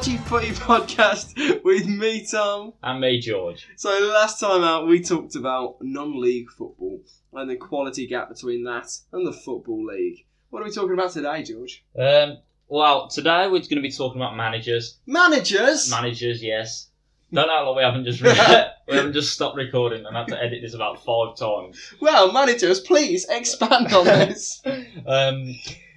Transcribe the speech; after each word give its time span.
Dodgy 0.00 0.16
Footy 0.16 0.50
podcast 0.52 1.62
with 1.62 1.86
me, 1.86 2.24
Tom. 2.24 2.72
And 2.82 3.02
me, 3.02 3.20
George. 3.20 3.68
So 3.76 3.90
last 4.14 4.40
time 4.40 4.64
out, 4.64 4.86
we 4.86 5.02
talked 5.02 5.36
about 5.36 5.76
non-league 5.82 6.48
football 6.48 7.02
and 7.34 7.50
the 7.50 7.56
quality 7.56 8.06
gap 8.06 8.30
between 8.30 8.64
that 8.64 8.86
and 9.12 9.26
the 9.26 9.32
football 9.34 9.84
league. 9.84 10.24
What 10.48 10.62
are 10.62 10.64
we 10.64 10.70
talking 10.70 10.94
about 10.94 11.10
today, 11.10 11.42
George? 11.42 11.84
Um, 11.98 12.38
well, 12.66 13.08
today 13.08 13.42
we're 13.44 13.58
going 13.58 13.76
to 13.76 13.82
be 13.82 13.90
talking 13.92 14.18
about 14.18 14.38
managers. 14.38 14.96
Managers. 15.04 15.90
Managers, 15.90 16.42
yes. 16.42 16.88
Don't 17.30 17.50
act 17.50 17.66
like 17.66 17.76
we 17.76 17.82
haven't 17.82 18.06
just 18.06 18.22
re- 18.22 18.68
we 18.88 18.96
haven't 18.96 19.12
just 19.12 19.34
stopped 19.34 19.56
recording 19.58 20.06
and 20.06 20.16
had 20.16 20.28
to 20.28 20.42
edit 20.42 20.60
this 20.62 20.72
about 20.72 21.04
five 21.04 21.36
times. 21.36 21.78
well, 22.00 22.32
managers, 22.32 22.80
please 22.80 23.26
expand 23.28 23.92
on 23.92 24.04
this. 24.06 24.62
Um, 25.06 25.54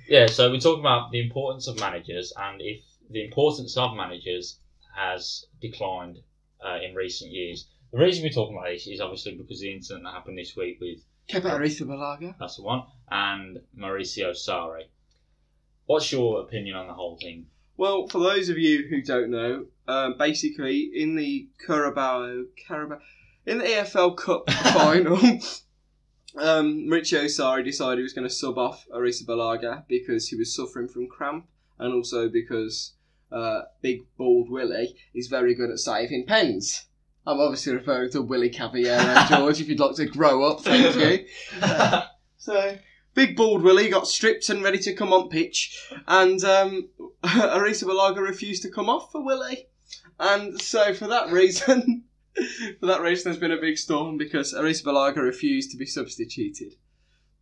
yeah, 0.09 0.25
so 0.25 0.51
we're 0.51 0.59
talking 0.59 0.81
about 0.81 1.11
the 1.11 1.21
importance 1.21 1.69
of 1.69 1.79
managers 1.79 2.33
and 2.37 2.61
if 2.61 2.81
the 3.09 3.23
importance 3.23 3.77
of 3.77 3.95
managers 3.95 4.59
has 4.95 5.45
declined 5.61 6.19
uh, 6.65 6.79
in 6.81 6.95
recent 6.95 7.31
years. 7.31 7.67
The 7.91 7.99
reason 7.99 8.23
we're 8.23 8.29
talking 8.29 8.57
about 8.57 8.69
this 8.69 8.87
is 8.87 9.01
obviously 9.01 9.35
because 9.35 9.59
the 9.59 9.73
incident 9.73 10.05
that 10.05 10.13
happened 10.13 10.37
this 10.37 10.55
week 10.55 10.79
with 10.79 10.99
Kepa 11.29 11.51
Arrizabalaga. 11.51 12.35
that's 12.39 12.57
the 12.57 12.63
one 12.63 12.83
and 13.09 13.59
Mauricio 13.77 14.31
Sarri. 14.31 14.87
What's 15.85 16.11
your 16.11 16.41
opinion 16.41 16.75
on 16.75 16.87
the 16.87 16.93
whole 16.93 17.17
thing? 17.17 17.47
Well, 17.77 18.07
for 18.07 18.19
those 18.19 18.49
of 18.49 18.57
you 18.57 18.87
who 18.87 19.01
don't 19.01 19.31
know, 19.31 19.65
um, 19.87 20.15
basically 20.17 20.91
in 20.93 21.15
the 21.15 21.49
Carabao, 21.65 22.43
Carabao, 22.67 22.99
in 23.45 23.57
the 23.57 23.65
EFL 23.65 24.15
Cup 24.15 24.49
final, 24.73 25.17
um, 26.37 26.87
Mauricio 26.87 27.25
Sarri 27.25 27.63
decided 27.63 27.97
he 27.97 28.03
was 28.03 28.13
going 28.13 28.27
to 28.27 28.33
sub 28.33 28.57
off 28.57 28.85
Arrizabalaga 28.93 29.83
because 29.87 30.29
he 30.29 30.35
was 30.35 30.55
suffering 30.55 30.87
from 30.87 31.07
cramp 31.07 31.47
and 31.79 31.93
also 31.93 32.29
because 32.29 32.93
uh, 33.31 33.61
Big 33.81 34.01
Bald 34.17 34.49
Willie 34.49 34.95
is 35.13 35.27
very 35.27 35.55
good 35.55 35.69
at 35.69 35.79
saving 35.79 36.25
pens. 36.27 36.85
I'm 37.25 37.39
obviously 37.39 37.73
referring 37.73 38.11
to 38.11 38.21
Willie 38.21 38.49
Caballero, 38.49 39.25
George, 39.29 39.61
if 39.61 39.69
you'd 39.69 39.79
like 39.79 39.95
to 39.95 40.05
grow 40.05 40.43
up, 40.43 40.61
thank 40.61 40.95
you. 40.95 41.25
So, 42.43 42.77
Big 43.13 43.37
Bald 43.37 43.63
Willie 43.63 43.87
got 43.87 44.05
stripped 44.05 44.49
and 44.49 44.61
ready 44.61 44.77
to 44.79 44.93
come 44.93 45.13
on 45.13 45.29
pitch, 45.29 45.89
and 46.09 46.43
um, 46.43 46.89
Arrizabalaga 47.23 48.17
refused 48.17 48.63
to 48.63 48.69
come 48.69 48.89
off 48.89 49.13
for 49.13 49.23
Willie. 49.23 49.67
And 50.19 50.59
so, 50.59 50.93
for 50.93 51.07
that 51.07 51.31
reason, 51.31 52.03
for 52.81 52.85
that 52.85 52.99
reason, 52.99 53.23
there's 53.31 53.39
been 53.39 53.53
a 53.53 53.61
big 53.61 53.77
storm 53.77 54.17
because 54.17 54.53
Arrizabalaga 54.53 55.23
refused 55.23 55.71
to 55.71 55.77
be 55.77 55.85
substituted. 55.85 56.75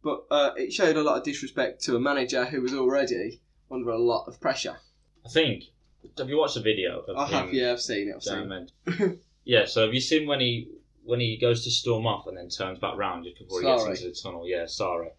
But 0.04 0.26
uh, 0.30 0.52
it 0.56 0.72
showed 0.72 0.98
a 0.98 1.04
lot 1.04 1.18
of 1.18 1.24
disrespect 1.24 1.84
to 1.86 1.96
a 1.96 2.00
manager 2.00 2.46
who 2.46 2.62
was 2.62 2.76
already 2.76 3.42
under 3.72 3.90
a 3.90 3.98
lot 3.98 4.26
of 4.28 4.40
pressure. 4.40 4.78
I 5.26 5.30
think. 5.30 5.66
Have 6.18 6.30
you 6.30 6.38
watched 6.38 6.56
the 6.56 6.62
video? 6.62 7.02
Of 7.02 7.16
I 7.16 7.28
have, 7.28 7.54
yeah, 7.54 7.74
I've 7.74 7.82
seen 7.82 8.10
it. 8.10 8.16
I've 8.16 8.24
seen 8.24 8.52
it. 8.52 9.20
Yeah. 9.44 9.66
So 9.66 9.86
have 9.86 9.94
you 9.94 10.02
seen 10.02 10.28
when 10.28 10.40
he 10.40 10.70
when 11.04 11.20
he 11.20 11.36
goes 11.36 11.64
to 11.64 11.72
storm 11.72 12.06
off 12.06 12.28
and 12.28 12.38
then 12.38 12.50
turns 12.50 12.78
back 12.78 12.96
round 12.96 13.26
just 13.26 13.40
before 13.40 13.62
he 13.62 13.66
gets 13.66 13.86
into 13.86 14.04
the 14.04 14.16
tunnel? 14.22 14.48
Yeah, 14.48 14.68
sorry. 14.68 15.10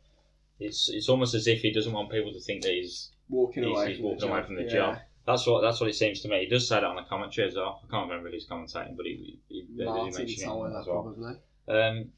It's 0.61 0.89
it's 0.89 1.09
almost 1.09 1.35
as 1.35 1.49
if 1.49 1.61
he 1.61 1.73
doesn't 1.73 1.93
want 1.93 2.11
people 2.11 2.33
to 2.33 2.41
think 2.41 2.63
that 2.63 2.73
he's 2.73 3.11
Walking 3.33 3.63
he's, 3.65 3.73
away 3.73 3.89
he's 3.89 3.97
from 3.97 4.05
walking 4.05 4.21
the 4.21 4.27
away 4.27 4.39
job. 4.41 4.47
from 4.47 4.57
the 4.57 4.63
yeah. 4.65 4.69
job. 4.69 4.99
That's 5.27 5.47
what 5.47 5.63
that's 5.63 5.81
what 5.81 5.89
it 5.89 5.95
seems 5.95 6.21
to 6.21 6.29
me. 6.29 6.41
He 6.41 6.47
does 6.47 6.69
say 6.69 6.77
that 6.77 6.85
on 6.85 6.97
the 6.97 7.03
commentary 7.03 7.49
as 7.49 7.55
well. 7.55 7.81
I 7.83 7.91
can't 7.91 8.09
remember 8.09 8.31
who's 8.31 8.47
commentating, 8.47 8.97
but 8.97 9.07
he, 9.07 9.39
he, 9.49 9.65
he 9.71 9.85
mentioned 9.85 10.19
it 10.19 10.43
as 10.43 10.87
well. 10.87 11.03
probably. 11.03 11.35
Um, 11.69 12.11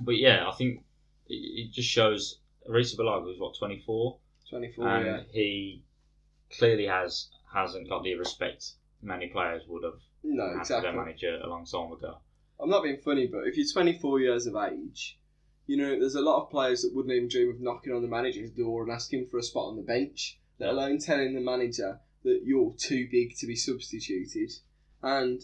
but 0.00 0.16
yeah, 0.16 0.48
I 0.48 0.52
think 0.52 0.84
it, 1.28 1.34
it 1.34 1.72
just 1.72 1.88
shows 1.88 2.38
Arrizabalaga 2.68 3.24
was 3.24 3.38
what 3.38 3.58
twenty 3.58 3.82
four, 3.84 4.18
24, 4.50 4.88
and 4.88 5.06
yeah. 5.06 5.20
he 5.32 5.82
clearly 6.58 6.86
has 6.86 7.28
hasn't 7.54 7.88
got 7.88 8.02
the 8.04 8.14
respect 8.14 8.72
many 9.02 9.28
players 9.28 9.62
would 9.66 9.84
have 9.84 10.00
No, 10.22 10.46
had 10.46 10.54
for 10.54 10.60
exactly. 10.60 10.90
their 10.90 11.00
manager 11.00 11.40
a 11.42 11.48
long 11.48 11.64
time 11.64 11.92
ago. 11.92 12.18
I'm 12.60 12.68
not 12.68 12.82
being 12.82 12.98
funny, 12.98 13.26
but 13.26 13.46
if 13.46 13.56
you're 13.56 13.66
24 13.72 14.20
years 14.20 14.46
of 14.46 14.54
age, 14.56 15.18
you 15.66 15.76
know, 15.76 15.98
there's 15.98 16.14
a 16.14 16.20
lot 16.20 16.42
of 16.42 16.50
players 16.50 16.82
that 16.82 16.94
wouldn't 16.94 17.14
even 17.14 17.28
dream 17.28 17.50
of 17.50 17.60
knocking 17.60 17.92
on 17.92 18.02
the 18.02 18.08
manager's 18.08 18.50
door 18.50 18.82
and 18.82 18.92
asking 18.92 19.28
for 19.30 19.38
a 19.38 19.42
spot 19.42 19.68
on 19.68 19.76
the 19.76 19.82
bench, 19.82 20.38
let 20.58 20.70
alone 20.70 20.98
telling 20.98 21.34
the 21.34 21.40
manager 21.40 22.00
that 22.24 22.42
you're 22.44 22.74
too 22.76 23.08
big 23.10 23.36
to 23.38 23.46
be 23.46 23.56
substituted. 23.56 24.50
And 25.02 25.40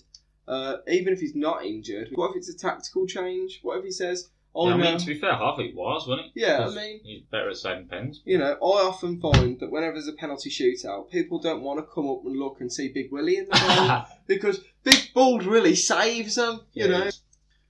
uh, 0.46 0.78
even 0.88 1.12
if 1.12 1.20
he's 1.20 1.34
not 1.34 1.64
injured, 1.64 2.10
what 2.14 2.30
if 2.30 2.36
it's 2.36 2.50
a 2.50 2.58
tactical 2.58 3.06
change? 3.06 3.60
What 3.62 3.78
if 3.78 3.84
he 3.84 3.90
says, 3.90 4.28
oh 4.56 4.70
I 4.70 4.76
mean, 4.76 4.98
to 4.98 5.06
be 5.06 5.18
fair, 5.18 5.34
half 5.34 5.58
it 5.58 5.74
was, 5.74 6.08
wasn't 6.08 6.28
it? 6.28 6.32
Yeah, 6.34 6.66
I 6.66 6.74
mean- 6.74 7.00
he's 7.04 7.22
better 7.30 7.50
at 7.50 7.56
saving 7.56 7.88
pens. 7.88 8.22
You 8.24 8.38
know, 8.38 8.52
I 8.54 8.86
often 8.88 9.20
find 9.20 9.60
that 9.60 9.70
whenever 9.70 9.92
there's 9.94 10.08
a 10.08 10.12
penalty 10.14 10.50
shootout, 10.50 11.10
people 11.10 11.38
don't 11.38 11.62
want 11.62 11.78
to 11.78 11.86
come 11.94 12.08
up 12.08 12.24
and 12.24 12.36
look 12.36 12.60
and 12.60 12.72
see 12.72 12.88
Big 12.88 13.12
Willie 13.12 13.36
in 13.36 13.44
the 13.44 13.50
goal 13.76 14.16
because 14.26 14.64
Big 14.82 15.10
Bald 15.14 15.46
Willie 15.46 15.74
saves 15.76 16.36
them. 16.36 16.62
You 16.72 16.88
know, 16.88 17.10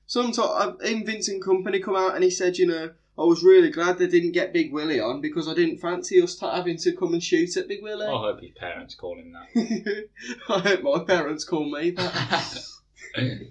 Sometimes 0.08 0.38
uh, 0.38 0.74
in 0.84 1.04
Vincent 1.04 1.42
Kompany 1.42 1.82
come 1.82 1.96
out 1.96 2.14
and 2.14 2.22
he 2.22 2.30
said, 2.30 2.58
you 2.58 2.66
know, 2.66 2.92
I 3.18 3.22
was 3.22 3.42
really 3.42 3.70
glad 3.70 3.98
they 3.98 4.06
didn't 4.06 4.32
get 4.32 4.52
Big 4.52 4.72
Willie 4.72 5.00
on 5.00 5.20
because 5.20 5.48
I 5.48 5.54
didn't 5.54 5.78
fancy 5.78 6.20
us 6.22 6.36
t- 6.36 6.46
having 6.46 6.76
to 6.76 6.92
come 6.92 7.12
and 7.14 7.22
shoot 7.22 7.56
at 7.56 7.66
Big 7.66 7.82
Willie. 7.82 8.06
I 8.06 8.10
hope 8.10 8.40
his 8.40 8.52
parents 8.56 8.94
call 8.94 9.18
him 9.18 9.32
that. 9.32 10.04
I 10.48 10.58
hope 10.60 10.82
my 10.82 10.98
parents 11.04 11.44
call 11.44 11.68
me 11.68 11.90
that. 11.92 12.62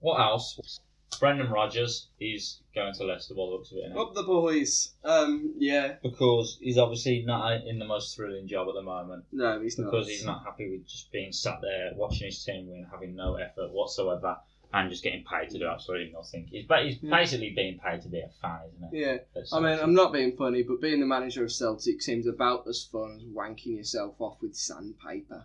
what 0.00 0.20
else? 0.20 0.80
Brendan 1.20 1.50
Rodgers, 1.50 2.08
he's 2.18 2.60
going 2.74 2.92
to 2.94 3.04
Leicester 3.04 3.34
by 3.34 3.42
the 3.44 3.50
looks 3.50 3.70
of 3.70 3.78
it. 3.78 3.96
Up 3.96 4.14
the 4.14 4.22
boys. 4.24 4.92
Um, 5.04 5.54
yeah, 5.58 5.94
Because 6.02 6.58
he's 6.60 6.78
obviously 6.78 7.22
not 7.24 7.64
in 7.66 7.78
the 7.78 7.84
most 7.84 8.16
thrilling 8.16 8.48
job 8.48 8.68
at 8.68 8.74
the 8.74 8.82
moment. 8.82 9.24
no, 9.30 9.60
he's 9.60 9.78
not. 9.78 9.90
Because 9.90 10.08
he's 10.08 10.24
not 10.24 10.44
happy 10.44 10.70
with 10.70 10.86
just 10.86 11.12
being 11.12 11.30
sat 11.32 11.60
there 11.62 11.92
watching 11.94 12.26
his 12.26 12.42
team 12.44 12.68
win, 12.68 12.86
having 12.90 13.14
no 13.14 13.36
effort 13.36 13.70
whatsoever, 13.70 14.36
and 14.74 14.90
just 14.90 15.04
getting 15.04 15.22
paid 15.24 15.50
to 15.50 15.58
do 15.58 15.66
absolutely 15.66 16.12
nothing. 16.12 16.48
He's, 16.50 16.66
ba- 16.66 16.82
he's 16.82 16.98
Yeah. 17.02 17.10
basically 17.16 17.50
being 17.54 17.78
paid 17.78 18.02
to 18.02 18.08
be 18.08 18.20
a 18.20 18.30
fan, 18.40 18.60
isn't 18.74 18.90
he? 18.92 19.00
Yeah, 19.02 19.18
I 19.52 19.60
mean. 19.60 19.78
I'm 19.78 19.94
not 19.94 20.12
being 20.12 20.36
funny, 20.36 20.62
but 20.64 20.80
being 20.80 20.98
the 20.98 21.06
manager 21.06 21.44
of 21.44 21.52
Celtic 21.52 22.02
seems 22.02 22.26
about 22.26 22.66
as 22.66 22.82
fun 22.90 23.14
as 23.16 23.22
wanking 23.24 23.76
yourself 23.76 24.14
off 24.20 24.38
with 24.42 24.56
sandpaper. 24.56 25.44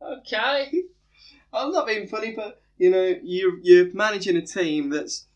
Okay. 0.00 0.70
I'm 1.52 1.72
not 1.72 1.86
being 1.86 2.06
funny, 2.06 2.32
but 2.36 2.61
you 2.78 2.90
know, 2.90 3.14
you're 3.22 3.58
you're 3.62 3.92
managing 3.94 4.36
a 4.36 4.42
team 4.42 4.90
that's 4.90 5.26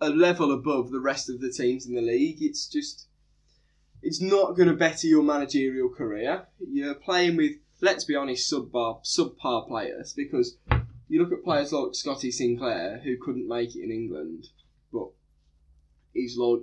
a 0.00 0.10
level 0.10 0.52
above 0.52 0.90
the 0.90 1.00
rest 1.00 1.28
of 1.28 1.40
the 1.40 1.50
teams 1.50 1.86
in 1.86 1.94
the 1.94 2.00
league. 2.00 2.38
It's 2.40 2.66
just, 2.66 3.06
it's 4.02 4.20
not 4.20 4.56
going 4.56 4.68
to 4.68 4.74
better 4.74 5.06
your 5.06 5.22
managerial 5.22 5.90
career. 5.90 6.46
You're 6.58 6.94
playing 6.94 7.36
with, 7.36 7.52
let's 7.80 8.04
be 8.04 8.16
honest, 8.16 8.50
subpar 8.50 9.04
subpar 9.04 9.68
players 9.68 10.12
because 10.14 10.56
you 11.08 11.20
look 11.20 11.32
at 11.32 11.44
players 11.44 11.72
like 11.72 11.94
Scotty 11.94 12.30
Sinclair 12.30 13.00
who 13.04 13.16
couldn't 13.22 13.48
make 13.48 13.76
it 13.76 13.82
in 13.82 13.90
England, 13.90 14.48
but 14.92 15.08
he's 16.14 16.36
like 16.38 16.60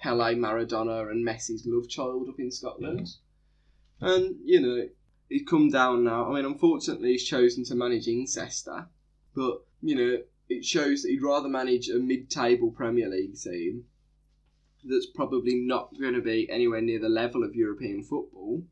Pele, 0.00 0.34
Maradona, 0.34 1.10
and 1.10 1.26
Messi's 1.26 1.64
love 1.66 1.88
child 1.88 2.28
up 2.28 2.40
in 2.40 2.50
Scotland. 2.50 3.08
And, 4.00 4.36
you 4.44 4.60
know, 4.60 4.88
he's 5.28 5.46
come 5.48 5.70
down 5.70 6.02
now. 6.02 6.28
I 6.28 6.34
mean, 6.34 6.44
unfortunately, 6.44 7.12
he's 7.12 7.24
chosen 7.24 7.64
to 7.66 7.76
manage 7.76 8.06
Incester, 8.06 8.86
but, 9.34 9.62
you 9.80 9.94
know, 9.94 10.22
it 10.48 10.64
shows 10.64 11.02
that 11.02 11.10
he'd 11.10 11.22
rather 11.22 11.48
manage 11.48 11.88
a 11.88 11.98
mid 11.98 12.30
table 12.30 12.70
Premier 12.70 13.08
League 13.08 13.36
team 13.36 13.84
that's 14.84 15.06
probably 15.06 15.54
not 15.54 15.90
going 15.98 16.14
to 16.14 16.20
be 16.20 16.48
anywhere 16.50 16.80
near 16.80 16.98
the 16.98 17.08
level 17.08 17.44
of 17.44 17.54
European 17.54 18.02
football 18.02 18.62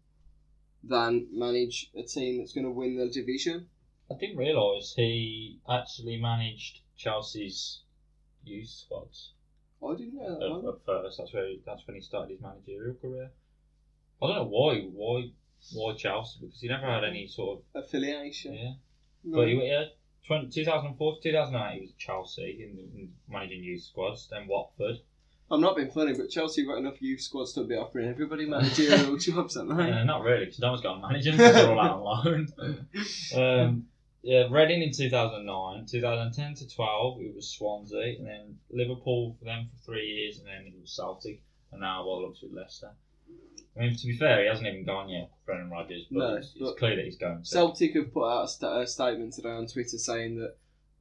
than 0.82 1.28
manage 1.32 1.90
a 1.96 2.02
team 2.02 2.38
that's 2.38 2.52
going 2.52 2.64
to 2.64 2.70
win 2.70 2.96
the 2.96 3.08
division. 3.08 3.66
I 4.10 4.14
didn't 4.18 4.38
realise 4.38 4.94
he 4.96 5.60
actually 5.68 6.20
managed 6.20 6.80
Chelsea's 6.96 7.82
youth 8.42 8.68
squads 8.68 9.32
oh, 9.82 9.92
I 9.92 9.96
didn't 9.96 10.14
know 10.14 10.38
that. 10.38 10.68
at, 10.68 10.74
at 10.74 10.86
first. 10.86 11.18
That's 11.18 11.32
where 11.32 11.46
he, 11.46 11.60
that's 11.64 11.86
when 11.86 11.96
he 11.96 12.02
started 12.02 12.30
his 12.30 12.40
managerial 12.40 12.94
career. 12.94 13.30
I 14.22 14.26
don't 14.26 14.36
know 14.36 14.48
why 14.48 14.80
why 14.92 15.30
why 15.72 15.94
Chelsea 15.94 16.38
because 16.40 16.60
he 16.60 16.68
never 16.68 16.86
had 16.86 17.04
any 17.04 17.26
sort 17.26 17.60
of 17.74 17.84
Affiliation. 17.84 18.54
yeah. 18.54 18.72
No. 19.24 19.38
But 19.38 19.48
he 19.48 19.54
yeah, 19.54 19.84
20, 19.84 19.90
2004 20.50 21.16
to 21.16 21.22
2008 21.22 21.74
he 21.74 21.80
was 21.80 21.90
at 21.90 21.98
Chelsea 21.98 22.58
in, 22.60 22.78
in 22.78 23.12
managing 23.28 23.62
youth 23.62 23.82
squads. 23.82 24.28
Then 24.30 24.46
Watford. 24.48 24.96
I'm 25.52 25.60
not 25.60 25.74
being 25.74 25.90
funny, 25.90 26.12
but 26.12 26.30
Chelsea 26.30 26.64
got 26.64 26.78
enough 26.78 27.02
youth 27.02 27.20
squads 27.20 27.52
to 27.54 27.64
be 27.64 27.74
offering 27.74 28.08
everybody 28.08 28.46
managerial 28.46 29.16
jobs, 29.18 29.56
haven't 29.56 29.76
they? 29.76 29.90
Uh, 29.90 30.04
not 30.04 30.22
really, 30.22 30.44
because 30.44 30.60
no 30.60 30.70
one's 30.70 30.80
got 30.82 30.98
a 30.98 31.00
manager 31.00 31.32
because 31.32 31.54
they're 31.54 31.70
all 31.70 31.80
out 31.80 31.98
on 31.98 32.24
loan. 32.24 32.48
Um, 33.36 33.86
yeah, 34.22 34.46
Reading 34.50 34.82
in 34.82 34.92
2009, 34.92 35.86
2010 35.86 36.54
to 36.54 36.68
12 36.68 37.20
it 37.22 37.34
was 37.34 37.48
Swansea, 37.48 38.16
and 38.18 38.26
then 38.26 38.58
Liverpool 38.70 39.34
for 39.38 39.44
them 39.46 39.68
for 39.72 39.92
three 39.92 40.06
years, 40.06 40.38
and 40.38 40.46
then 40.46 40.72
it 40.72 40.80
was 40.80 40.94
Celtic, 40.94 41.42
and 41.72 41.80
now 41.80 42.06
well 42.06 42.22
looks 42.22 42.42
with 42.42 42.52
Leicester. 42.52 42.90
I 43.76 43.81
mean, 43.81 43.96
to 43.96 44.06
be 44.06 44.17
fair, 44.17 44.43
he 44.43 44.49
hasn't 44.49 44.67
even 44.67 44.84
gone 44.84 45.08
yet, 45.08 45.31
Brendan 45.46 45.70
Rodgers, 45.70 46.05
but 46.11 46.19
No, 46.19 46.34
it's, 46.37 46.52
it's 46.56 46.78
clear 46.78 46.96
that 46.96 47.05
he's 47.05 47.17
going 47.17 47.43
to. 47.43 47.49
Celtic 47.49 47.94
have 47.94 48.12
put 48.12 48.28
out 48.28 48.44
a, 48.44 48.49
sta- 48.49 48.81
a 48.81 48.87
statement 48.87 49.32
today 49.34 49.50
on 49.50 49.67
Twitter 49.69 49.96
saying 49.96 50.38
that 50.40 50.56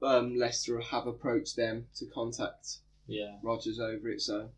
um, 0.06 0.38
Leicester 0.38 0.80
have 0.80 1.07
approached 1.07 1.56
them 1.56 1.88
to 1.95 2.06
contact 2.06 2.77
yeah. 3.07 3.38
Rodgers 3.42 3.80
over 3.80 4.10
it. 4.10 4.21
So, 4.21 4.50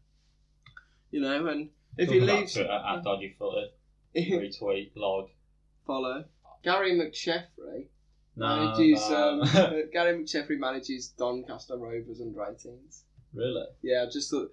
you 1.10 1.22
know, 1.22 1.48
and 1.48 1.70
if 1.98 2.08
Talk 2.10 2.14
he 2.16 2.22
leaves, 2.22 2.54
Twitter, 2.54 2.70
at 2.72 3.04
Dodgy 3.04 3.36
Footed, 3.40 3.70
retweet, 4.16 4.92
log. 4.96 5.30
follow. 5.88 6.26
Gary 6.64 6.92
McSheffrey 6.94 7.88
No, 8.36 8.74
manages. 8.76 9.10
no. 9.10 9.42
Um, 9.42 9.84
Gary 9.94 10.22
McSheffrey 10.22 10.60
manages 10.60 11.08
Doncaster 11.18 11.78
Rovers 11.78 12.22
under 12.22 12.40
18s. 12.40 13.02
really? 13.34 13.66
Yeah, 13.82 14.04
I 14.08 14.12
just 14.12 14.30
thought, 14.30 14.52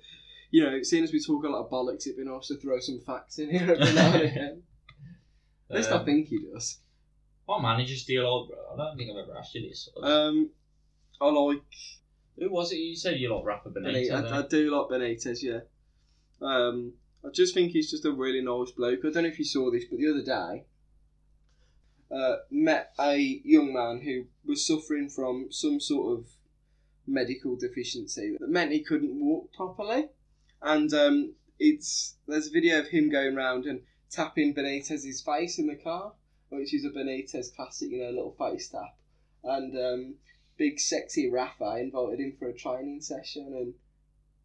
you 0.50 0.64
know, 0.64 0.82
seeing 0.82 1.04
as 1.04 1.12
we 1.12 1.22
talk 1.22 1.44
a 1.44 1.48
lot 1.48 1.64
of 1.64 1.70
bollocks, 1.70 2.06
it'd 2.06 2.16
be 2.16 2.24
nice 2.24 2.48
to 2.48 2.56
throw 2.56 2.78
some 2.80 3.00
facts 3.06 3.38
in 3.38 3.50
here 3.50 3.62
every 3.72 3.94
now 3.94 4.12
and 4.14 4.22
again. 4.30 4.62
At 5.70 5.76
least 5.76 5.90
I 5.92 5.96
Um, 5.96 6.04
think 6.04 6.28
he 6.28 6.38
does. 6.52 6.78
What 7.44 7.60
managers 7.62 8.08
you 8.08 8.20
like, 8.22 8.48
bro? 8.50 8.58
I 8.74 8.76
don't 8.76 8.96
think 8.96 9.10
I've 9.10 9.28
ever 9.28 9.38
asked 9.38 9.54
you 9.54 9.68
this. 9.68 9.88
Um, 10.02 10.50
I 11.20 11.26
like 11.30 11.62
Who 12.38 12.50
was 12.50 12.72
it? 12.72 12.76
You 12.76 12.94
said 12.96 13.18
you 13.18 13.34
like 13.34 13.44
Rafa 13.44 13.70
Benitez. 13.70 14.10
Benitez. 14.10 14.32
I, 14.32 14.38
I 14.38 14.46
do 14.46 14.70
like 14.70 14.88
Benitez, 14.88 15.42
yeah. 15.42 15.60
Um, 16.40 16.92
I 17.24 17.28
just 17.34 17.52
think 17.54 17.72
he's 17.72 17.90
just 17.90 18.04
a 18.04 18.12
really 18.12 18.40
nice 18.40 18.70
bloke. 18.70 19.00
I 19.04 19.10
don't 19.10 19.24
know 19.24 19.28
if 19.28 19.38
you 19.38 19.44
saw 19.44 19.70
this, 19.70 19.84
but 19.90 19.98
the 19.98 20.08
other 20.10 20.22
day, 20.22 20.64
uh, 22.14 22.36
met 22.50 22.92
a 22.98 23.16
young 23.44 23.72
man 23.74 24.00
who 24.02 24.24
was 24.48 24.66
suffering 24.66 25.08
from 25.10 25.48
some 25.50 25.80
sort 25.80 26.18
of 26.18 26.26
medical 27.06 27.56
deficiency 27.56 28.36
that 28.38 28.48
meant 28.48 28.72
he 28.72 28.82
couldn't 28.82 29.18
walk 29.20 29.52
properly. 29.52 30.08
And 30.62 30.93
um, 30.93 31.34
it's 31.58 32.16
there's 32.26 32.49
a 32.49 32.52
video 32.52 32.81
of 32.81 32.88
him 32.88 33.10
going 33.10 33.37
around 33.37 33.66
and 33.66 33.81
tapping 34.10 34.55
Benitez's 34.55 35.22
face 35.22 35.58
in 35.58 35.66
the 35.66 35.76
car, 35.76 36.12
which 36.50 36.75
is 36.75 36.84
a 36.84 36.90
Benitez 36.90 37.55
classic, 37.55 37.90
you 37.90 38.02
know, 38.02 38.10
little 38.10 38.37
face 38.38 38.69
tap. 38.69 38.96
And 39.44 39.76
um, 39.78 40.14
big 40.56 40.81
sexy 40.81 41.31
Rafa 41.31 41.78
invited 41.78 42.20
him 42.20 42.34
for 42.38 42.49
a 42.49 42.55
training 42.55 43.00
session, 43.00 43.75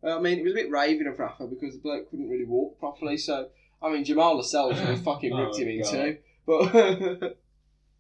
and 0.04 0.14
I 0.14 0.20
mean 0.20 0.40
it 0.40 0.44
was 0.44 0.54
a 0.54 0.56
bit 0.56 0.70
raving 0.72 1.08
of 1.08 1.20
Rafa 1.20 1.48
because 1.48 1.74
the 1.74 1.82
bloke 1.82 2.10
couldn't 2.10 2.30
really 2.30 2.46
walk 2.46 2.80
properly. 2.80 3.18
So 3.18 3.50
I 3.82 3.90
mean 3.90 4.04
Jamal 4.06 4.38
Lascelles 4.38 4.76
would 4.76 4.86
have 4.86 5.04
fucking 5.04 5.34
ripped 5.38 5.56
Oh, 5.56 5.60
him 5.60 5.68
in 5.70 5.84
two, 5.84 6.18
but. 6.46 7.38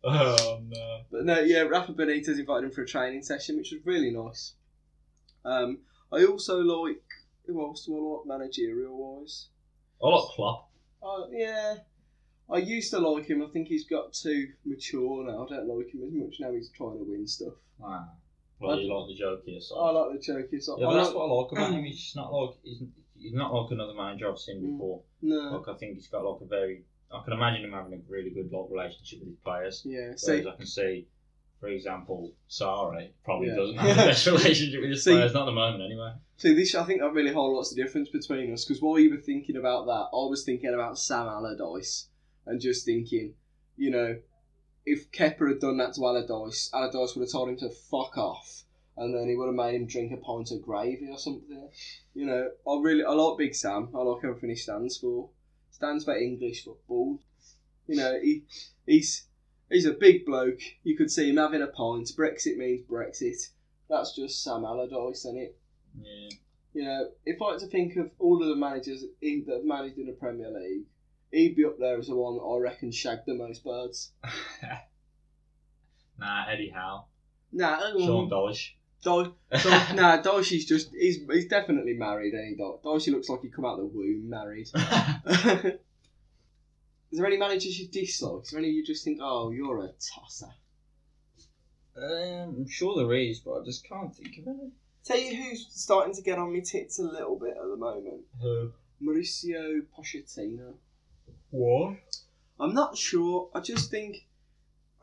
Oh 0.06 0.59
no. 0.68 1.00
But 1.09 1.24
no, 1.24 1.39
yeah, 1.39 1.62
Rafa 1.62 1.94
Benitez 1.94 2.38
invited 2.38 2.66
him 2.66 2.71
for 2.71 2.81
a 2.81 2.86
training 2.86 3.24
session, 3.24 3.56
which 3.56 3.71
was 3.71 3.86
really 3.86 4.12
nice. 4.12 4.56
Um, 5.45 5.80
I 6.12 6.25
also 6.25 6.57
like 6.57 7.01
who 7.45 7.62
else 7.62 7.86
do 7.86 7.95
I 7.98 8.18
like 8.18 8.40
managerial 8.40 8.95
wise? 9.19 9.48
I 10.04 10.07
like 10.07 10.30
Klopp. 10.36 10.69
Uh, 11.01 11.28
yeah, 11.31 11.75
I 12.50 12.57
used 12.57 12.92
to 12.92 13.00
like 13.00 13.25
him. 13.25 13.42
I 13.44 13.48
think 13.48 13.68
he's 13.68 13.86
got 13.86 14.13
too 14.13 14.48
mature 14.66 15.25
now. 15.25 15.45
I 15.45 15.56
don't 15.56 15.68
like 15.68 15.94
him 15.94 16.04
as 16.07 16.13
much 16.13 16.36
now. 16.40 16.51
He's 16.51 16.69
trying 16.69 16.98
to 16.98 17.04
win 17.06 17.28
stuff. 17.28 17.54
Ah. 17.84 18.10
Well, 18.60 18.80
you 18.80 18.94
like 18.94 19.07
the 19.10 19.22
jokier 19.22 19.62
side. 19.62 19.75
I 19.78 19.90
like 19.92 20.13
the 20.13 20.24
choky 20.25 20.60
side. 20.62 20.75
yeah, 20.80 20.88
I 20.88 20.90
but 20.92 20.95
that's 20.95 21.07
like- 21.10 21.16
what 21.18 21.25
I 21.25 21.34
like 21.34 21.51
about 21.51 21.74
him. 21.80 21.84
He's 21.84 22.00
just 22.01 22.16
not 22.16 22.31
like 22.31 22.56
he's, 22.63 22.81
he's 23.19 23.34
not 23.34 23.54
like 23.54 23.72
another 23.72 23.94
manager 23.94 24.30
I've 24.31 24.40
seen 24.40 24.62
Mm. 24.62 24.72
before. 24.74 25.01
no, 25.22 25.57
Like 25.57 25.68
I 25.68 25.78
think 25.78 25.95
he's 25.95 26.07
got 26.07 26.24
like 26.24 26.42
a 26.42 26.45
very. 26.45 26.84
I 27.12 27.22
can 27.24 27.34
imagine 27.34 27.66
him 27.66 27.74
having 27.74 27.94
a 27.94 28.00
really 28.10 28.30
good 28.31 28.51
like 28.51 28.69
relationship 28.72 29.19
with 29.19 29.30
his 29.30 29.38
players. 29.44 29.81
yeah. 29.86 30.00
Whereas 30.00 30.25
See, 30.25 30.48
I 30.48 30.56
can 30.56 30.66
see, 30.66 31.07
for 31.63 31.69
example, 31.69 32.33
Sarri 32.50 33.12
probably 33.24 33.48
Yeah. 33.48 33.56
doesn't 33.56 33.75
have 33.77 33.95
the 33.95 34.04
best 34.04 34.27
relationship 34.27 34.81
with 34.81 34.89
his 34.89 35.04
See- 35.06 35.12
players, 35.13 35.33
not 35.33 35.44
at 35.44 35.45
the 35.45 35.51
moment 35.54 35.81
anyway. 35.81 36.12
see, 36.36 36.54
this 36.54 36.75
I 36.75 36.83
think 36.83 37.00
that 37.00 37.13
really 37.13 37.31
highlights 37.33 37.69
the 37.74 37.81
difference 37.81 38.10
between 38.10 38.51
us. 38.51 38.65
Because 38.65 38.81
while 38.81 39.00
you 39.00 39.12
were 39.12 39.21
thinking 39.21 39.56
about 39.56 39.86
that, 39.86 40.10
I 40.12 40.27
was 40.27 40.44
thinking 40.44 40.74
about 40.74 41.00
Sam 41.00 41.25
Allardyce 41.27 42.07
and 42.45 42.60
just 42.60 42.83
thinking, 42.86 43.36
you 43.77 43.92
know, 43.92 44.18
if 44.86 45.10
Kepa 45.13 45.48
had 45.48 45.60
done 45.62 45.77
that 45.77 45.94
to 45.94 46.01
Allardyce, 46.06 46.69
Allardyce 46.74 47.15
would 47.15 47.21
have 47.24 47.31
told 47.31 47.48
him 47.48 47.57
to 47.60 47.69
fuck 47.69 48.18
off, 48.18 48.66
and 48.98 49.16
then 49.16 49.30
he 49.30 49.36
would 49.38 49.45
have 49.45 49.56
made 49.56 49.75
him 49.75 49.88
drink 49.88 50.12
a 50.12 50.18
pint 50.18 50.51
of 50.51 50.62
gravy 50.62 51.07
or 51.09 51.18
something. 51.18 51.69
You 52.13 52.25
know, 52.25 52.50
I 52.68 52.80
really 52.81 53.06
I 53.06 53.12
like 53.13 53.38
Big 53.38 53.56
Sam. 53.56 53.88
I 53.95 54.00
like 54.00 54.25
everything 54.25 54.50
he 54.50 54.56
stands 54.57 54.98
for. 54.98 55.30
Stands 55.71 56.04
for 56.04 56.13
English 56.18 56.66
football. 56.66 57.19
You 57.88 57.95
know, 57.95 58.19
he 58.21 58.44
he's 58.86 59.27
he's 59.73 59.85
a 59.85 59.91
big 59.93 60.25
bloke. 60.25 60.59
You 60.83 60.95
could 60.95 61.11
see 61.11 61.29
him 61.29 61.37
having 61.37 61.61
a 61.61 61.67
pint. 61.67 62.11
Brexit 62.17 62.57
means 62.57 62.81
Brexit. 62.89 63.49
That's 63.89 64.15
just 64.15 64.43
Sam 64.43 64.63
Allardyce, 64.63 65.19
isn't 65.25 65.37
it? 65.37 65.57
Yeah. 66.01 66.29
You 66.73 66.83
know, 66.85 67.09
if 67.25 67.41
I 67.41 67.51
had 67.51 67.59
to 67.59 67.67
think 67.67 67.95
of 67.97 68.09
all 68.17 68.41
of 68.41 68.49
the 68.49 68.55
managers 68.55 69.03
in, 69.21 69.43
that 69.47 69.57
have 69.57 69.65
managed 69.65 69.97
in 69.97 70.07
the 70.07 70.13
Premier 70.13 70.49
League, 70.49 70.85
he'd 71.31 71.55
be 71.55 71.65
up 71.65 71.77
there 71.79 71.99
as 71.99 72.07
the 72.07 72.15
one 72.15 72.35
that 72.35 72.41
I 72.43 72.59
reckon 72.59 72.91
shagged 72.91 73.25
the 73.27 73.35
most 73.35 73.63
birds. 73.63 74.11
nah, 76.19 76.45
Eddie 76.49 76.69
Howe, 76.73 77.05
Nah, 77.51 77.79
Sean 77.91 78.23
um, 78.23 78.29
Dyche. 78.29 78.71
Dy- 79.03 79.33
Dy- 79.51 79.93
nah, 79.95 80.21
Dicey's 80.21 80.65
just 80.65 80.89
he's 80.93 81.19
he's 81.29 81.47
definitely 81.47 81.93
married. 81.93 82.33
Ain't 82.33 82.57
he? 82.57 83.11
Looks 83.11 83.29
like 83.29 83.41
he 83.41 83.49
come 83.49 83.65
out 83.65 83.79
of 83.79 83.91
the 83.91 83.97
womb 83.97 84.29
married. 84.29 84.69
Is 87.13 87.19
there 87.19 87.27
any 87.27 87.38
managers 87.38 87.80
you 87.80 87.88
dislike? 87.89 88.42
Is 88.42 88.50
there 88.50 88.60
any 88.60 88.69
you 88.69 88.83
just 88.83 89.04
think, 89.04 89.19
oh, 89.21 89.51
you're 89.51 89.86
a 89.86 89.89
tosser? 90.01 90.51
um, 91.95 92.56
I'm 92.57 92.68
sure 92.68 92.95
there 92.95 93.13
is, 93.13 93.39
but 93.39 93.62
I 93.62 93.63
just 93.63 93.88
can't 93.88 94.15
think 94.15 94.39
of 94.39 94.48
any. 94.48 94.71
Tell 95.06 95.19
you 95.19 95.36
who's 95.36 95.68
starting 95.69 96.15
to 96.15 96.24
get 96.24 96.39
on 96.39 96.51
my 96.51 96.62
tits 96.62 96.98
a 96.98 97.04
little 97.04 97.38
bit 97.38 97.51
at 97.51 97.69
the 97.69 97.77
moment. 97.77 98.24
Who? 98.42 98.71
Mauricio 99.00 99.81
Pochettino. 99.95 100.74
What? 101.51 101.98
I'm 102.60 102.74
not 102.74 102.98
sure. 102.98 103.48
I 103.54 103.59
just 103.59 103.92
think 103.92 104.25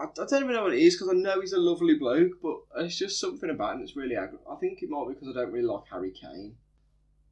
I, 0.01 0.07
I 0.07 0.27
don't 0.29 0.43
even 0.43 0.53
know 0.53 0.65
what 0.65 0.75
it 0.75 0.81
is 0.81 0.97
because 0.97 1.11
I 1.11 1.17
know 1.17 1.41
he's 1.41 1.53
a 1.53 1.61
lovely 1.61 1.95
bloke, 1.95 2.43
but 2.43 2.57
it's 2.79 2.99
just 2.99 3.21
something 3.21 3.51
about 3.51 3.75
him 3.75 3.83
that's 3.83 3.95
really 3.95 4.17
aggro. 4.17 4.39
I 4.51 4.57
think 4.57 4.83
it 4.83 4.91
might 4.91 5.07
be 5.07 5.15
because 5.15 5.29
I 5.29 5.41
don't 5.41 5.53
really 5.53 5.65
like 5.65 5.85
Harry 5.93 6.11
Kane. 6.11 6.57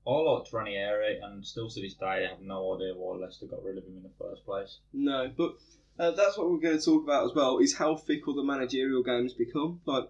I 0.08 0.12
liked 0.12 0.52
Ranieri, 0.52 1.20
and 1.22 1.44
still 1.46 1.68
to 1.68 1.80
this 1.82 1.94
day, 1.94 2.06
I 2.06 2.28
have 2.30 2.40
no 2.40 2.74
idea 2.74 2.94
why 2.94 3.16
Leicester 3.16 3.46
got 3.46 3.62
rid 3.62 3.76
of 3.76 3.84
him 3.84 3.98
in 3.98 4.02
the 4.02 4.10
first 4.18 4.44
place. 4.46 4.78
No, 4.94 5.30
but 5.36 5.56
uh, 5.98 6.12
that's 6.12 6.38
what 6.38 6.50
we're 6.50 6.60
going 6.60 6.78
to 6.78 6.84
talk 6.84 7.04
about 7.04 7.26
as 7.26 7.34
well. 7.34 7.58
Is 7.58 7.76
how 7.76 7.96
fickle 7.96 8.34
the 8.34 8.42
managerial 8.42 9.02
games 9.02 9.34
become. 9.34 9.80
Like, 9.84 10.08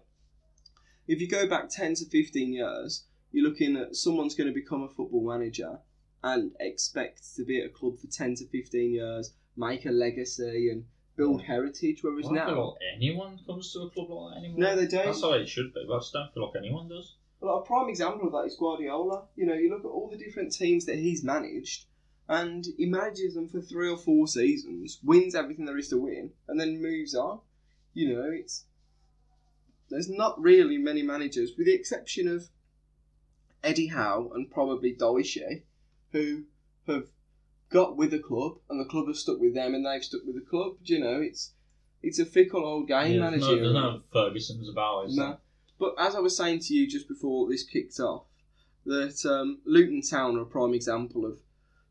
if 1.09 1.21
you 1.21 1.29
go 1.29 1.49
back 1.49 1.69
ten 1.69 1.95
to 1.97 2.05
fifteen 2.07 2.53
years, 2.53 3.07
you're 3.33 3.49
looking 3.49 3.77
at 3.77 3.97
someone's 3.97 4.37
going 4.37 4.49
to 4.49 4.55
become 4.55 4.83
a 4.83 4.89
football 4.89 5.27
manager 5.27 5.81
and 6.23 6.53
expect 6.61 7.23
to 7.37 7.45
be 7.45 7.61
at 7.61 7.67
a 7.67 7.71
club 7.71 7.99
for 7.99 8.07
ten 8.07 8.37
to 8.37 8.47
fifteen 8.47 8.93
years, 8.93 9.35
make 9.57 9.85
a 9.85 9.91
legacy 9.91 10.71
and 10.71 10.85
build 11.17 11.43
heritage. 11.43 11.99
Whereas 12.03 12.29
I 12.29 12.33
now, 12.33 12.47
feel 12.47 12.69
like 12.69 12.97
anyone 12.97 13.41
comes 13.45 13.73
to 13.73 13.81
a 13.81 13.91
club 13.91 14.11
like 14.11 14.35
that 14.35 14.39
anymore. 14.39 14.61
no, 14.61 14.77
they 14.77 14.87
don't. 14.87 15.07
That's 15.07 15.23
how 15.23 15.33
it 15.33 15.49
should 15.49 15.75
be, 15.75 15.85
but 15.89 15.97
I 15.97 15.99
just 15.99 16.13
don't 16.13 16.33
feel 16.33 16.47
like 16.47 16.57
anyone 16.57 16.89
does. 16.89 17.17
Well, 17.41 17.59
a 17.59 17.63
prime 17.63 17.89
example 17.89 18.27
of 18.27 18.33
that 18.33 18.51
is 18.51 18.57
Guardiola. 18.57 19.25
You 19.37 19.47
know, 19.47 19.55
you 19.55 19.71
look 19.71 19.85
at 19.85 19.89
all 19.89 20.09
the 20.11 20.17
different 20.17 20.53
teams 20.53 20.87
that 20.87 20.97
he's 20.97 21.23
managed, 21.23 21.87
and 22.29 22.67
he 22.77 22.87
manages 22.87 23.35
them 23.35 23.49
for 23.49 23.61
three 23.61 23.89
or 23.89 23.97
four 23.97 24.27
seasons, 24.27 24.99
wins 25.05 25.35
everything 25.35 25.65
there 25.65 25.79
is 25.79 25.89
to 25.89 25.99
win, 25.99 26.31
and 26.49 26.59
then 26.61 26.83
moves 26.83 27.15
on. 27.15 27.41
You 27.95 28.15
know, 28.15 28.31
it's 28.31 28.65
there's 29.89 30.09
not 30.09 30.41
really 30.41 30.79
many 30.79 31.03
managers, 31.03 31.53
with 31.57 31.67
the 31.67 31.75
exception 31.75 32.29
of 32.29 32.49
Eddie 33.63 33.87
Howe 33.89 34.31
and 34.35 34.51
probably 34.51 34.95
Dyche, 34.95 35.63
who 36.13 36.45
have 36.87 37.07
got 37.71 37.97
with 37.97 38.11
the 38.11 38.19
club, 38.19 38.59
and 38.69 38.81
the 38.81 38.85
club 38.89 39.07
has 39.07 39.21
stuck 39.21 39.39
with 39.39 39.55
them, 39.55 39.75
and 39.75 39.87
they've 39.87 40.05
stuck 40.05 40.25
with 40.27 40.35
the 40.35 40.41
club. 40.49 40.75
Do 40.85 40.95
You 40.95 41.01
know, 41.01 41.21
it's 41.21 41.53
it's 42.03 42.19
a 42.19 42.25
fickle 42.25 42.65
old 42.65 42.89
game 42.89 43.21
Yeah, 43.21 43.31
there's, 43.31 43.43
no, 43.43 43.47
manager. 43.49 43.63
there's 43.63 43.75
no 43.75 44.03
Ferguson's 44.13 44.69
about, 44.69 45.07
is 45.07 45.17
No. 45.17 45.39
But 45.79 45.95
as 45.99 46.15
I 46.15 46.21
was 46.21 46.37
saying 46.37 46.61
to 46.61 46.75
you 46.75 46.89
just 46.89 47.09
before 47.09 47.49
this 47.49 47.63
kicked 47.65 48.01
off, 48.01 48.25
that 48.85 49.25
um, 49.27 49.59
Luton 49.65 50.03
Town 50.03 50.37
are 50.37 50.43
a 50.43 50.47
prime 50.47 50.75
example 50.75 51.25
of, 51.27 51.39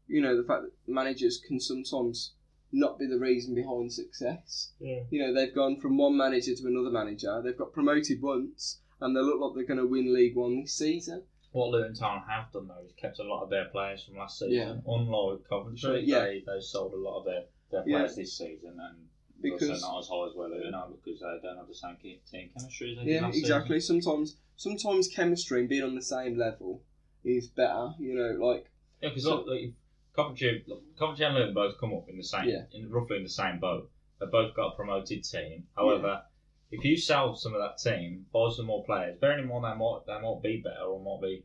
you 0.08 0.22
know, 0.22 0.36
the 0.36 0.48
fact 0.48 0.64
that 0.64 0.72
managers 0.92 1.40
can 1.46 1.60
sometimes 1.60 2.34
not 2.72 3.00
be 3.00 3.06
the 3.08 3.20
reason 3.20 3.56
behind 3.56 3.94
success. 3.94 4.72
Yeah. 4.80 5.02
You 5.10 5.22
know, 5.22 5.34
they've 5.34 5.54
gone 5.56 5.80
from 5.80 5.98
one 5.98 6.18
manager 6.18 6.54
to 6.56 6.68
another 6.68 6.90
manager. 6.92 7.42
They've 7.44 7.58
got 7.58 7.72
promoted 7.72 8.22
once, 8.22 8.80
and 9.00 9.16
they 9.16 9.22
look 9.22 9.40
like 9.40 9.52
they're 9.56 9.76
going 9.76 9.86
to 9.86 9.88
win 9.90 10.14
League 10.14 10.36
One 10.36 10.62
this 10.62 10.74
season. 10.74 11.24
What 11.52 11.70
Luton 11.70 11.94
Town 11.94 12.22
have 12.30 12.52
done 12.52 12.68
though 12.68 12.86
is 12.86 12.92
kept 12.98 13.20
a 13.20 13.24
lot 13.24 13.42
of 13.44 13.50
their 13.50 13.66
players 13.66 14.04
from 14.04 14.18
last 14.18 14.40
season. 14.40 14.54
Yeah. 14.54 14.74
Unlike 14.94 15.48
Coventry, 15.50 16.04
yeah. 16.06 16.26
they 16.26 16.44
they 16.46 16.60
sold 16.60 16.94
a 16.94 16.98
lot 16.98 17.20
of 17.20 17.26
their, 17.26 17.44
their 17.72 17.84
Yeah. 17.88 17.98
players 18.00 18.16
this 18.16 18.38
season 18.38 18.78
and 18.80 18.98
Because- 19.42 19.70
also 19.84 19.88
not 19.88 20.00
as 20.00 20.08
high 20.08 20.26
as 20.28 20.74
are 20.74 20.90
because 20.90 21.20
they 21.20 21.48
don't 21.48 21.58
have 21.58 21.68
the 21.68 21.74
same 21.76 21.96
team 21.98 22.20
chemistry 22.58 22.98
as 22.98 23.06
they 23.06 23.12
Yeah, 23.14 23.28
exactly. 23.30 23.80
Sometimes, 23.80 24.38
sometimes 24.56 25.08
chemistry 25.08 25.60
and 25.62 25.70
being 25.70 25.84
on 25.84 25.96
the 25.96 26.02
same 26.02 26.38
level 26.38 26.82
is 27.24 27.48
better. 27.48 27.94
You 28.00 28.16
know, 28.16 28.46
like 28.46 28.64
season. 28.64 28.72
Yeah, 29.02 29.10
because 29.10 29.24
So- 29.24 29.42
like, 29.42 29.74
Coventry, 30.16 30.66
Coventry 30.98 31.26
and 31.26 31.36
Luton 31.36 31.54
both 31.54 31.78
come 31.80 31.94
up 31.94 32.10
in 32.10 32.18
the 32.18 32.24
same, 32.24 32.50
Yeah. 32.50 32.66
in 32.72 32.90
roughly 32.90 33.18
in 33.18 33.24
the 33.24 33.30
same 33.30 33.60
boat. 33.60 33.92
They've 34.20 34.32
both 34.32 34.56
got 34.56 34.74
a 34.74 34.76
promoted 34.76 35.24
team. 35.24 35.68
However, 35.76 36.24
if 36.72 36.84
you 36.84 36.98
sell 36.98 37.36
some 37.36 37.54
of 37.54 37.62
that 37.62 37.78
team, 37.78 38.26
buy 38.34 38.50
some 38.50 38.66
more 38.66 38.84
players, 38.84 39.20
bearing 39.20 39.44
in 39.44 39.48
mind 39.48 39.66
they 39.66 39.78
might 39.78 40.02
they 40.08 40.20
might 40.20 40.42
be 40.42 40.60
better 40.62 40.82
or 40.86 41.00
might 41.00 41.22
be 41.22 41.44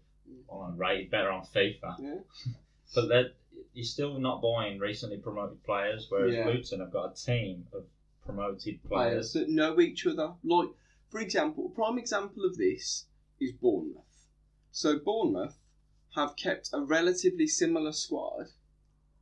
on 0.48 0.78
rated 0.78 1.10
better 1.10 1.30
on 1.30 1.44
FIFA. 1.44 1.96
Yeah. 2.00 2.18
But 2.94 3.08
they're, 3.08 3.32
you're 3.74 3.84
still 3.84 4.18
not 4.18 4.42
buying 4.42 4.78
recently 4.78 5.18
promoted 5.18 5.62
players, 5.64 6.06
whereas 6.10 6.34
Yeah. 6.34 6.46
Luton 6.48 6.80
have 6.80 6.92
got 6.92 7.12
a 7.12 7.14
team 7.14 7.66
of 7.72 7.86
promoted 8.24 8.82
players 8.84 9.32
players. 9.32 9.32
that 9.32 9.48
know 9.48 9.80
each 9.80 10.06
other. 10.06 10.34
Like, 10.44 10.68
for 11.10 11.20
example, 11.20 11.66
a 11.66 11.74
prime 11.74 11.98
example 11.98 12.44
of 12.44 12.56
this 12.56 13.06
is 13.40 13.52
Bournemouth. 13.52 14.28
So 14.70 14.98
Bournemouth 14.98 15.58
have 16.14 16.36
kept 16.36 16.70
a 16.72 16.80
relatively 16.82 17.46
similar 17.46 17.92
squad 17.92 18.48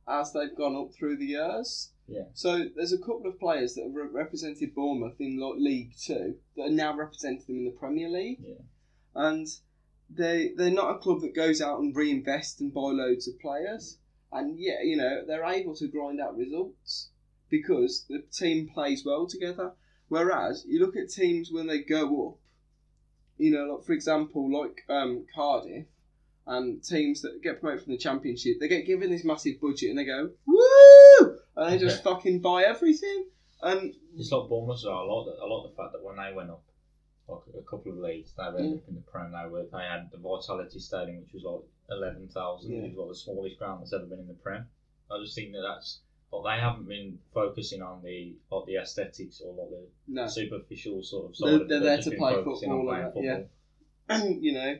as 0.07 0.33
they've 0.33 0.55
gone 0.55 0.75
up 0.75 0.93
through 0.93 1.17
the 1.17 1.25
years. 1.27 1.91
Yeah. 2.07 2.25
So 2.33 2.65
there's 2.75 2.91
a 2.91 2.97
couple 2.97 3.27
of 3.27 3.39
players 3.39 3.75
that 3.75 3.83
have 3.83 3.93
re- 3.95 4.07
represented 4.11 4.75
Bournemouth 4.75 5.19
in 5.19 5.37
like 5.39 5.57
League 5.57 5.93
Two 5.97 6.35
that 6.57 6.63
are 6.63 6.69
now 6.69 6.95
representing 6.95 7.45
them 7.47 7.57
in 7.59 7.65
the 7.65 7.71
Premier 7.79 8.09
League. 8.09 8.39
Yeah. 8.41 8.55
And 9.15 9.47
they 10.09 10.51
they're 10.57 10.69
not 10.71 10.95
a 10.95 10.99
club 10.99 11.21
that 11.21 11.33
goes 11.33 11.61
out 11.61 11.79
and 11.79 11.95
reinvest 11.95 12.59
and 12.59 12.73
buy 12.73 12.91
loads 12.91 13.27
of 13.29 13.39
players. 13.39 13.97
And 14.31 14.57
yeah, 14.59 14.81
you 14.83 14.95
know 14.97 15.23
they're 15.25 15.43
able 15.45 15.75
to 15.75 15.87
grind 15.87 16.19
out 16.21 16.37
results 16.37 17.09
because 17.49 18.05
the 18.09 18.23
team 18.31 18.69
plays 18.73 19.03
well 19.05 19.27
together. 19.27 19.73
Whereas 20.07 20.65
you 20.67 20.79
look 20.79 20.95
at 20.95 21.09
teams 21.09 21.49
when 21.51 21.67
they 21.67 21.79
go 21.79 22.29
up, 22.29 22.37
you 23.37 23.51
know, 23.51 23.75
like 23.75 23.85
for 23.85 23.93
example, 23.93 24.51
like 24.51 24.83
um, 24.89 25.25
Cardiff 25.33 25.85
and 26.47 26.83
teams 26.83 27.21
that 27.21 27.41
get 27.43 27.59
promoted 27.61 27.83
from 27.85 27.93
the 27.93 27.99
Championship, 27.99 28.59
they 28.59 28.67
get 28.67 28.85
given 28.85 29.11
this 29.11 29.23
massive 29.23 29.59
budget 29.61 29.89
and 29.91 29.99
they 29.99 30.05
go 30.05 30.31
woo, 30.45 31.37
and 31.55 31.73
they 31.73 31.77
just 31.77 32.03
fucking 32.05 32.39
buy 32.41 32.63
everything. 32.63 33.25
And 33.61 33.93
It's 34.17 34.31
like 34.31 34.49
Bournemouth 34.49 34.83
a 34.83 34.89
lot. 34.89 35.27
A 35.41 35.45
lot 35.45 35.65
of 35.65 35.71
the 35.71 35.75
fact 35.77 35.93
that 35.93 36.03
when 36.03 36.15
they 36.17 36.33
went 36.33 36.49
up, 36.49 36.63
like 37.27 37.41
a 37.57 37.61
couple 37.69 37.91
of 37.91 37.99
leagues, 37.99 38.33
they 38.35 38.43
were 38.43 38.59
Yeah. 38.59 38.75
up 38.75 38.87
in 38.89 38.95
the 38.95 39.01
Prem. 39.01 39.31
They 39.31 39.49
were 39.49 39.63
they 39.71 39.83
had 39.83 40.09
the 40.11 40.17
Vitality 40.17 40.79
Stadium, 40.79 41.19
which 41.21 41.33
was 41.33 41.43
like 41.43 41.61
eleven 41.91 42.27
thousand. 42.29 42.71
Yeah. 42.71 42.81
Was 42.89 42.97
like 42.97 43.07
the 43.09 43.15
smallest 43.15 43.59
ground 43.59 43.81
that's 43.81 43.93
ever 43.93 44.05
been 44.05 44.19
in 44.19 44.27
the 44.27 44.33
Prem. 44.33 44.65
I 45.11 45.21
just 45.23 45.35
think 45.35 45.51
that 45.53 45.61
that's. 45.67 45.99
But 46.31 46.43
they 46.43 46.61
haven't 46.61 46.87
been 46.87 47.19
focusing 47.33 47.81
on 47.81 48.01
the 48.03 48.35
like 48.49 48.65
the 48.65 48.77
aesthetics 48.77 49.41
or 49.41 49.53
like 49.53 49.69
the 49.69 49.87
no, 50.07 50.27
superficial 50.27 51.03
sort 51.03 51.25
of 51.31 51.35
They're- 51.37 51.59
side. 51.59 51.67
they're 51.69 51.79
They've 51.81 52.03
there 52.03 52.11
to 52.13 52.17
play 52.17 52.33
on 52.35 52.43
football 52.45 52.89
and 52.93 53.25
yeah. 53.25 53.39
and 54.07 54.41
you 54.43 54.53
know, 54.53 54.77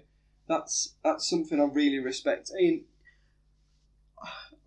that's 0.47 0.95
that's 1.03 1.29
something 1.29 1.59
I 1.59 1.65
really 1.65 1.99
respect. 1.99 2.51
I 2.57 2.61
mean, 2.61 2.85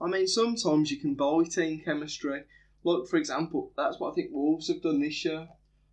I 0.00 0.06
mean, 0.08 0.26
sometimes 0.26 0.90
you 0.90 0.98
can 0.98 1.14
buy 1.14 1.44
team 1.50 1.80
chemistry. 1.84 2.42
Like 2.82 3.06
for 3.08 3.16
example, 3.16 3.72
that's 3.76 3.98
what 3.98 4.12
I 4.12 4.14
think 4.14 4.30
Wolves 4.32 4.68
have 4.68 4.82
done 4.82 5.00
this 5.00 5.24
year. 5.24 5.48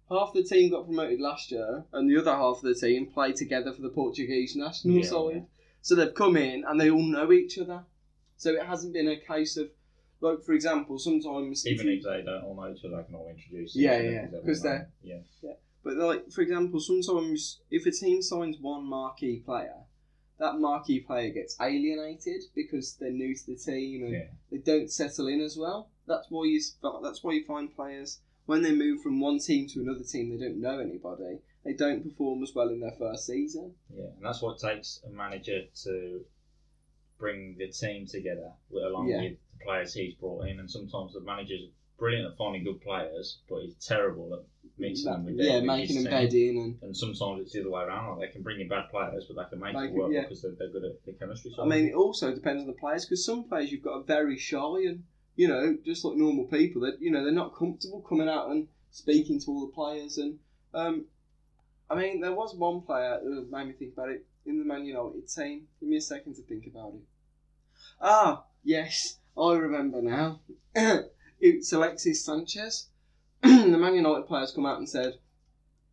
Half 0.10 0.34
the 0.34 0.44
team 0.44 0.72
got 0.72 0.86
promoted 0.88 1.22
last 1.22 1.52
year, 1.52 1.86
and 1.94 2.10
the 2.10 2.20
other 2.20 2.36
half 2.36 2.58
of 2.58 2.64
the 2.64 2.76
team 2.76 3.06
played 3.06 3.38
together 3.38 3.72
for 3.72 3.82
the 3.82 3.88
Portuguese 3.90 4.58
national 4.58 4.98
Yeah, 4.98 5.06
side. 5.06 5.36
yeah. 5.36 5.42
So 5.82 5.96
they've 5.96 6.14
come 6.14 6.38
in 6.38 6.64
and 6.68 6.80
they 6.80 6.90
all 6.90 7.02
know 7.04 7.32
each 7.32 7.58
other. 7.58 7.84
So 8.38 8.52
it 8.54 8.64
hasn't 8.64 8.94
been 8.94 9.08
a 9.08 9.18
case 9.18 9.58
of, 9.58 9.70
like 10.20 10.44
for 10.44 10.54
example, 10.54 11.00
sometimes 11.00 11.66
Even 11.68 11.90
if 11.90 12.04
they 12.04 12.22
don't 12.24 12.44
all 12.44 12.56
know 12.56 12.72
each 12.72 12.84
other, 12.86 12.98
they 12.98 13.04
can 13.04 13.16
all 13.16 13.30
introduce. 13.30 13.76
Yeah, 13.76 14.00
yeah, 14.02 14.26
because 14.28 14.62
they're- 14.62 14.90
Yeah. 15.04 15.22
yeah. 15.42 15.54
But 15.84 15.98
like 15.98 16.32
for 16.32 16.42
example, 16.42 16.80
sometimes 16.80 17.60
if 17.72 17.86
a 17.86 17.92
team 17.92 18.22
signs 18.22 18.60
one 18.60 18.84
marquee 18.86 19.40
player, 19.40 19.86
that 20.38 20.60
marquee 20.60 21.00
player 21.00 21.32
gets 21.32 21.56
alienated 21.60 22.44
because 22.56 22.96
they're 22.96 23.12
new 23.12 23.36
to 23.36 23.46
the 23.48 23.56
team 23.56 24.04
and 24.04 24.14
Yeah. 24.14 24.28
they 24.52 24.58
don't 24.60 24.92
settle 24.92 25.28
in 25.28 25.42
as 25.42 25.58
well. 25.58 25.90
That's 26.08 26.28
why 26.30 26.46
you 26.46 26.62
that's 27.02 27.24
why 27.24 27.34
you 27.34 27.44
find 27.46 27.74
players 27.76 28.20
when 28.46 28.62
they 28.64 28.74
move 28.76 29.02
from 29.02 29.20
one 29.20 29.40
team 29.40 29.68
to 29.70 29.80
another 29.82 30.04
team, 30.04 30.30
they 30.30 30.46
don't 30.46 30.60
know 30.62 30.80
anybody. 30.80 31.40
They 31.64 31.74
don't 31.74 32.04
perform 32.04 32.42
as 32.44 32.54
well 32.56 32.70
in 32.70 32.80
their 32.80 32.96
first 32.98 33.28
season. 33.28 33.74
Yeah, 33.94 34.06
and 34.16 34.26
that's 34.26 34.42
what 34.42 34.58
takes 34.60 35.02
a 35.06 35.10
manager 35.12 35.62
to 35.84 36.22
bring 37.20 37.56
the 37.58 37.68
team 37.68 38.08
together 38.08 38.52
along 38.74 39.08
Yeah. 39.10 39.22
with 39.22 39.38
the 39.60 39.64
players 39.66 39.94
he's 39.94 40.16
brought 40.16 40.48
in. 40.48 40.60
And 40.60 40.70
sometimes 40.70 41.14
the 41.14 41.22
manager's 41.22 41.70
brilliant 42.00 42.32
at 42.32 42.38
finding 42.38 42.64
good 42.64 42.82
players, 42.82 43.38
but 43.48 43.62
he's 43.62 43.76
terrible 43.76 44.34
at 44.34 44.40
mixing 44.80 45.12
them 45.12 45.26
with 45.26 45.36
yeah, 45.36 45.60
making 45.60 46.04
them 46.04 46.12
bed 46.12 46.34
in 46.34 46.58
and 46.58 46.82
And 46.82 46.98
sometimes 46.98 47.44
it's 47.44 47.54
the 47.54 47.62
other 47.62 47.70
way 47.70 47.84
around. 47.84 48.18
Like 48.18 48.30
they 48.30 48.34
can 48.34 48.42
bring 48.42 48.60
in 48.60 48.68
bad 48.68 48.90
players, 48.90 49.26
but 49.28 49.36
they 49.44 49.48
can 49.50 49.60
make 49.60 49.76
Make 49.76 49.92
it 49.92 49.94
work 49.94 50.12
yeah. 50.12 50.22
because 50.22 50.42
they're, 50.42 50.56
they're 50.58 50.70
good 50.70 50.84
at 50.84 51.06
the 51.06 51.14
chemistry. 51.14 51.54
I 51.62 51.66
mean, 51.66 51.86
it 51.90 51.94
also 51.94 52.34
depends 52.34 52.62
on 52.62 52.68
the 52.68 52.74
players 52.74 53.06
because 53.06 53.24
some 53.24 53.44
players 53.44 53.72
you've 53.72 53.84
got 53.84 53.94
are 54.00 54.04
very 54.04 54.38
shy 54.40 54.80
and 54.88 55.04
you 55.36 55.48
know 55.48 55.78
just 55.86 56.04
like 56.04 56.18
normal 56.18 56.46
people 56.46 56.82
that 56.82 57.00
you 57.00 57.12
know 57.12 57.24
they're 57.24 57.32
not 57.32 57.56
comfortable 57.56 58.02
coming 58.02 58.28
out 58.28 58.50
and 58.50 58.68
speaking 58.90 59.40
to 59.40 59.46
all 59.52 59.68
the 59.68 59.72
players 59.74 60.18
and 60.18 60.40
um, 60.74 61.06
I 61.92 61.96
mean 61.96 62.22
there 62.22 62.34
was 62.34 62.56
one 62.56 62.82
player 62.82 63.20
who 63.22 63.46
made 63.52 63.68
me 63.68 63.74
think 63.74 63.94
about 63.94 64.10
it 64.10 64.26
in 64.46 64.60
the 64.60 64.66
Man 64.66 64.86
United 64.86 65.28
team. 65.28 65.68
Give 65.80 65.90
me 65.90 65.98
a 65.98 66.02
second 66.02 66.36
to 66.36 66.42
think 66.44 66.66
about 66.66 66.94
it. 66.94 67.02
Ah, 68.00 68.46
yes, 68.64 69.18
I 69.38 69.56
remember 69.56 70.02
now. 70.02 70.40
it's 71.42 71.74
Alexis 71.74 72.24
Sanchez. 72.24 72.88
the 73.44 73.78
Man 73.78 73.96
United 73.96 74.26
players 74.26 74.54
come 74.54 74.66
out 74.66 74.78
and 74.78 74.88
said, 74.88 75.16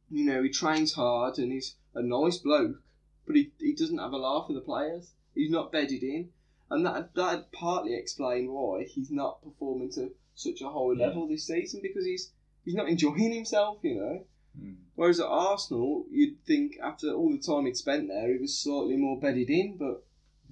you 0.09 0.25
know, 0.25 0.41
he 0.43 0.51
trains 0.51 0.93
hard 0.93 1.39
and 1.39 1.51
he's 1.51 1.75
a 1.95 2.03
nice 2.03 2.39
bloke, 2.39 2.81
but 3.27 3.35
he, 3.35 3.51
he 3.59 3.75
doesn't 3.75 3.99
have 3.99 4.13
a 4.13 4.19
laugh 4.19 4.47
with 4.49 4.57
the 4.57 4.63
players. 4.63 5.11
He's 5.35 5.51
not 5.51 5.73
bedded 5.73 6.03
in, 6.03 6.31
and 6.71 6.87
that 6.87 7.15
that 7.17 7.51
partly 7.53 7.95
explained 7.95 8.51
why 8.51 8.85
he's 8.85 9.11
not 9.11 9.43
performing 9.43 9.91
to 9.93 10.13
such 10.35 10.61
a 10.63 10.69
high 10.71 10.93
Yeah. 10.95 11.07
level 11.09 11.27
this 11.27 11.47
season 11.47 11.81
because 11.83 12.05
he's 12.05 12.31
he's 12.65 12.75
not 12.75 12.89
enjoying 12.89 13.33
himself, 13.33 13.79
you 13.83 13.97
know. 13.97 14.25
Mm. 14.59 14.77
Whereas 14.99 15.21
at 15.21 15.27
Arsenal, 15.27 16.07
you'd 16.11 16.45
think 16.45 16.77
after 16.83 17.13
all 17.13 17.31
the 17.31 17.39
time 17.39 17.67
he'd 17.67 17.77
spent 17.77 18.09
there, 18.09 18.33
he 18.33 18.39
was 18.39 18.59
slightly 18.59 18.97
more 18.97 19.17
bedded 19.21 19.49
in, 19.49 19.77
but 19.77 20.03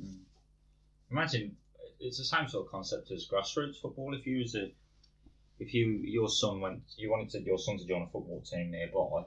Mm. 0.00 0.21
Imagine 1.11 1.57
it's 1.99 2.19
the 2.19 2.25
same 2.25 2.47
sort 2.49 2.67
of 2.67 2.71
concept 2.71 3.11
as 3.11 3.26
grassroots 3.26 3.81
football. 3.81 4.15
If 4.15 4.25
you 4.25 4.38
was 4.38 4.55
a, 4.55 4.71
if 5.59 5.75
you 5.75 5.87
your 6.05 6.29
son 6.29 6.61
went, 6.61 6.83
you 6.97 7.11
wanted 7.11 7.31
to, 7.31 7.41
your 7.43 7.59
son 7.59 7.76
to 7.79 7.85
join 7.87 8.03
a 8.03 8.07
football 8.07 8.41
team 8.43 8.71
nearby, 8.71 9.25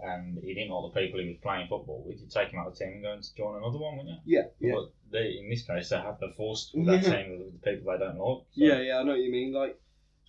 and 0.00 0.38
he 0.38 0.54
didn't 0.54 0.70
like 0.70 0.94
the 0.94 1.00
people 1.00 1.20
he 1.20 1.28
was 1.28 1.36
playing 1.42 1.66
football 1.68 2.02
with, 2.06 2.20
you'd 2.20 2.30
take 2.30 2.48
him 2.50 2.60
out 2.60 2.68
of 2.68 2.78
the 2.78 2.84
team 2.84 2.94
and 2.94 3.02
go 3.02 3.12
and 3.12 3.24
join 3.36 3.56
another 3.56 3.78
one, 3.78 3.98
wouldn't 3.98 4.20
you? 4.24 4.36
yeah, 4.38 4.46
yeah, 4.60 4.74
But 4.76 4.92
they, 5.12 5.36
in 5.42 5.50
this 5.50 5.64
case, 5.66 5.90
they 5.90 5.96
have 5.96 6.18
the 6.20 6.32
forced 6.36 6.74
with 6.74 6.86
that 6.86 7.02
Yeah. 7.02 7.16
team 7.16 7.38
with 7.38 7.60
the 7.60 7.70
people 7.70 7.92
they 7.92 7.98
don't 7.98 8.16
like. 8.18 8.38
So, 8.52 8.64
yeah, 8.64 8.80
yeah. 8.80 8.98
I 8.98 9.02
know 9.02 9.12
what 9.12 9.20
you 9.20 9.30
mean. 9.32 9.52
Like, 9.52 9.78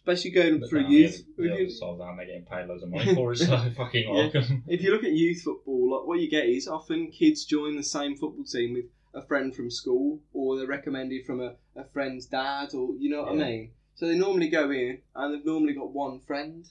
especially 0.07 0.31
going 0.31 0.59
but 0.59 0.69
through 0.69 0.87
youth. 0.87 1.23
If 1.37 1.59
you- 1.59 1.69
side, 1.69 1.99
then 1.99 2.15
they're 2.17 2.25
getting 2.25 2.45
paid 2.45 2.67
loads 2.67 2.83
of 2.83 2.89
money 2.89 3.13
for 3.15 3.33
it, 3.33 3.37
so 3.37 3.57
fucking 3.75 4.13
Yeah. 4.13 4.29
'em. 4.35 4.63
if 4.67 4.81
you 4.81 4.91
look 4.91 5.03
at 5.03 5.11
youth 5.13 5.41
football, 5.41 5.97
like 5.99 6.07
what 6.07 6.19
you 6.19 6.29
get 6.29 6.45
is 6.45 6.67
often 6.67 7.11
kids 7.11 7.45
join 7.45 7.75
the 7.75 7.83
same 7.83 8.15
football 8.15 8.43
team 8.45 8.73
with 8.73 8.85
a 9.13 9.21
friend 9.25 9.55
from 9.55 9.71
school, 9.71 10.19
or 10.33 10.57
they're 10.57 10.67
recommended 10.67 11.25
from 11.25 11.39
a, 11.41 11.55
a 11.75 11.85
friend's 11.85 12.25
dad, 12.27 12.73
or 12.73 12.95
you 12.99 13.09
know 13.09 13.23
what 13.23 13.35
Yeah. 13.35 13.43
I 13.43 13.47
mean. 13.49 13.71
So 13.95 14.07
they 14.07 14.17
normally 14.17 14.49
go 14.49 14.69
in, 14.71 15.01
and 15.15 15.33
they've 15.33 15.45
normally 15.45 15.73
got 15.73 15.91
one 15.93 16.19
friend, 16.19 16.65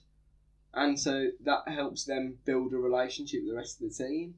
and 0.75 0.99
so 1.01 1.31
that 1.41 1.63
helps 1.67 2.05
them 2.05 2.39
build 2.45 2.73
a 2.73 2.77
relationship 2.77 3.41
with 3.43 3.51
the 3.51 3.57
rest 3.57 3.81
of 3.81 3.89
the 3.89 3.95
team. 4.05 4.35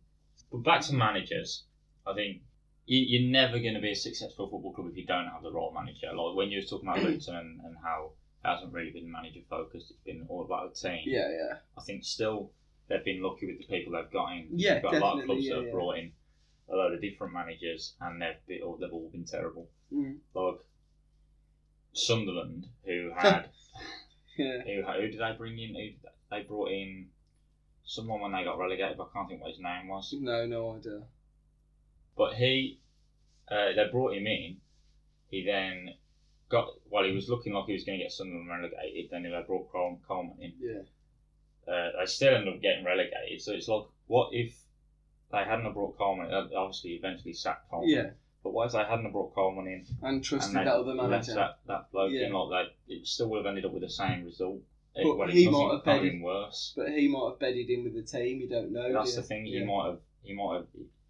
But 0.52 0.58
back 0.62 0.80
to 0.82 0.94
managers, 0.94 1.64
I 2.06 2.14
think 2.14 2.42
you, 2.86 3.00
you're 3.00 3.30
never 3.30 3.58
going 3.58 3.74
to 3.74 3.80
be 3.80 3.90
a 3.90 3.96
successful 3.96 4.48
football 4.48 4.72
club 4.72 4.86
if 4.90 4.96
you 4.96 5.04
don't 5.04 5.26
have 5.26 5.42
the 5.42 5.50
right 5.52 5.70
manager. 5.74 6.06
Like 6.14 6.36
when 6.36 6.50
you 6.50 6.60
were 6.60 6.64
talking 6.66 6.88
about 6.88 7.02
Luton 7.02 7.34
and, 7.34 7.60
and 7.64 7.76
how 7.82 8.12
hasn't 8.46 8.72
really 8.72 8.90
been 8.90 9.10
manager 9.10 9.40
focused, 9.48 9.90
it's 9.90 10.00
been 10.04 10.26
all 10.28 10.44
about 10.44 10.74
the 10.74 10.88
team. 10.88 11.02
Yeah, 11.04 11.28
yeah, 11.30 11.56
I 11.76 11.82
think 11.82 12.04
still 12.04 12.52
they've 12.88 13.04
been 13.04 13.22
lucky 13.22 13.46
with 13.46 13.58
the 13.58 13.66
people 13.66 13.92
they've 13.92 14.12
got 14.12 14.32
in. 14.32 14.48
Yeah, 14.52 14.74
You've 14.74 14.82
got 14.82 14.94
a 14.94 14.98
lot 14.98 15.18
of 15.18 15.24
clubs 15.24 15.44
yeah, 15.44 15.50
that 15.50 15.56
have 15.56 15.66
yeah. 15.66 15.72
brought 15.72 15.98
in 15.98 16.12
a 16.68 16.74
load 16.74 16.94
of 16.94 17.00
different 17.00 17.32
managers 17.32 17.94
and 18.00 18.20
they've 18.20 18.46
been, 18.46 18.62
all, 18.62 18.76
they've 18.76 18.92
all 18.92 19.08
been 19.10 19.24
terrible. 19.24 19.68
Mm. 19.92 20.16
Like 20.34 20.60
Sunderland, 21.92 22.66
who 22.84 23.10
had 23.16 23.48
yeah. 24.38 24.62
who, 24.62 24.82
who 24.82 25.08
did 25.08 25.20
they 25.20 25.32
bring 25.36 25.58
in? 25.58 25.74
Who, 25.74 26.08
they 26.30 26.42
brought 26.42 26.70
in 26.70 27.08
someone 27.84 28.20
when 28.20 28.32
they 28.32 28.44
got 28.44 28.58
relegated, 28.58 28.98
but 28.98 29.10
I 29.10 29.16
can't 29.16 29.28
think 29.28 29.42
what 29.42 29.52
his 29.52 29.60
name 29.60 29.88
was. 29.88 30.14
No, 30.18 30.44
no 30.46 30.76
idea. 30.76 31.02
But 32.16 32.34
he, 32.34 32.80
uh, 33.50 33.72
they 33.76 33.86
brought 33.90 34.14
him 34.14 34.26
in. 34.26 34.56
He 35.28 35.44
then 35.44 35.90
got, 36.48 36.68
well, 36.90 37.04
he 37.04 37.12
was 37.12 37.28
looking 37.28 37.52
like 37.52 37.66
he 37.66 37.72
was 37.72 37.84
going 37.84 37.98
to 37.98 38.04
get 38.04 38.12
Sunderland 38.12 38.48
relegated. 38.48 39.10
Then 39.10 39.22
they 39.24 39.42
brought 39.46 39.70
Col- 39.72 40.00
Coleman 40.06 40.36
in. 40.40 40.52
Yeah, 40.60 40.82
Uh, 41.72 41.90
they 41.98 42.06
still 42.06 42.34
ended 42.34 42.54
up 42.54 42.60
getting 42.62 42.84
relegated. 42.84 43.40
So 43.40 43.52
it's 43.52 43.68
like, 43.68 43.84
what 44.06 44.28
if 44.32 44.56
they 45.32 45.38
hadn't 45.38 45.64
have 45.64 45.74
brought 45.74 45.96
Coleman? 45.98 46.32
uh, 46.32 46.48
Obviously, 46.56 46.90
eventually 46.92 47.32
sacked 47.32 47.68
Coleman. 47.70 47.90
yeah, 47.90 48.10
But 48.44 48.52
what 48.52 48.66
if 48.66 48.72
they 48.72 48.78
hadn't 48.78 49.04
have 49.04 49.12
brought 49.12 49.34
Coleman 49.34 49.66
in 49.66 49.86
and 50.02 50.22
trusted 50.22 50.56
and 50.56 50.66
that 50.66 50.72
other 50.74 50.94
manager. 50.94 51.34
that, 51.34 51.58
that 51.66 51.90
bloke 51.90 52.12
Yeah. 52.12 52.26
in 52.26 52.32
like 52.32 52.50
that? 52.66 52.92
It 52.94 53.06
still 53.06 53.28
would 53.30 53.38
have 53.38 53.46
ended 53.46 53.64
up 53.64 53.72
with 53.72 53.82
the 53.82 53.90
same 53.90 54.24
result. 54.24 54.60
It- 54.94 55.02
But 55.04 55.16
well, 55.18 55.28
he 55.28 55.48
might 55.50 55.72
have 55.74 55.84
bedded- 55.84 56.22
worse. 56.22 56.72
But 56.76 56.90
he 56.90 57.08
might 57.08 57.30
have 57.30 57.38
bedded 57.40 57.68
in 57.68 57.82
with 57.84 57.94
the 57.94 58.02
team. 58.02 58.40
You 58.40 58.48
don't 58.48 58.70
know. 58.72 58.92
That's 58.92 59.14
do 59.14 59.20
the 59.20 59.26
thing. 59.26 59.44
He 59.46 59.58
Yeah. 59.58 59.64
might 59.64 59.86
have. 59.86 60.00
He 60.22 60.32
might 60.32 60.56
have. 60.58 60.66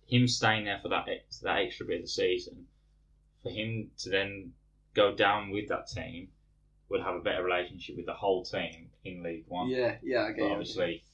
Him 0.09 0.27
staying 0.29 0.65
there 0.65 0.79
for 0.81 0.89
that 0.89 1.07
that 1.43 1.59
extra 1.59 1.85
bit 1.87 1.97
of 1.97 2.03
the 2.03 2.09
season, 2.09 2.67
for 3.43 3.51
him 3.51 3.91
to 3.99 4.09
then 4.11 4.55
go 4.97 5.15
down 5.15 5.51
with 5.51 5.69
that 5.69 5.89
team, 5.89 6.29
would 6.89 7.03
have 7.03 7.15
a 7.17 7.21
better 7.21 7.45
relationship 7.45 7.97
with 7.97 8.07
the 8.07 8.15
whole 8.15 8.45
team 8.45 8.91
in 9.05 9.23
League 9.23 9.45
One. 9.47 9.69
Yeah, 9.69 9.97
yeah, 10.03 10.25
I 10.25 10.33
get 10.33 10.41
But 10.41 10.51
obviously. 10.53 11.05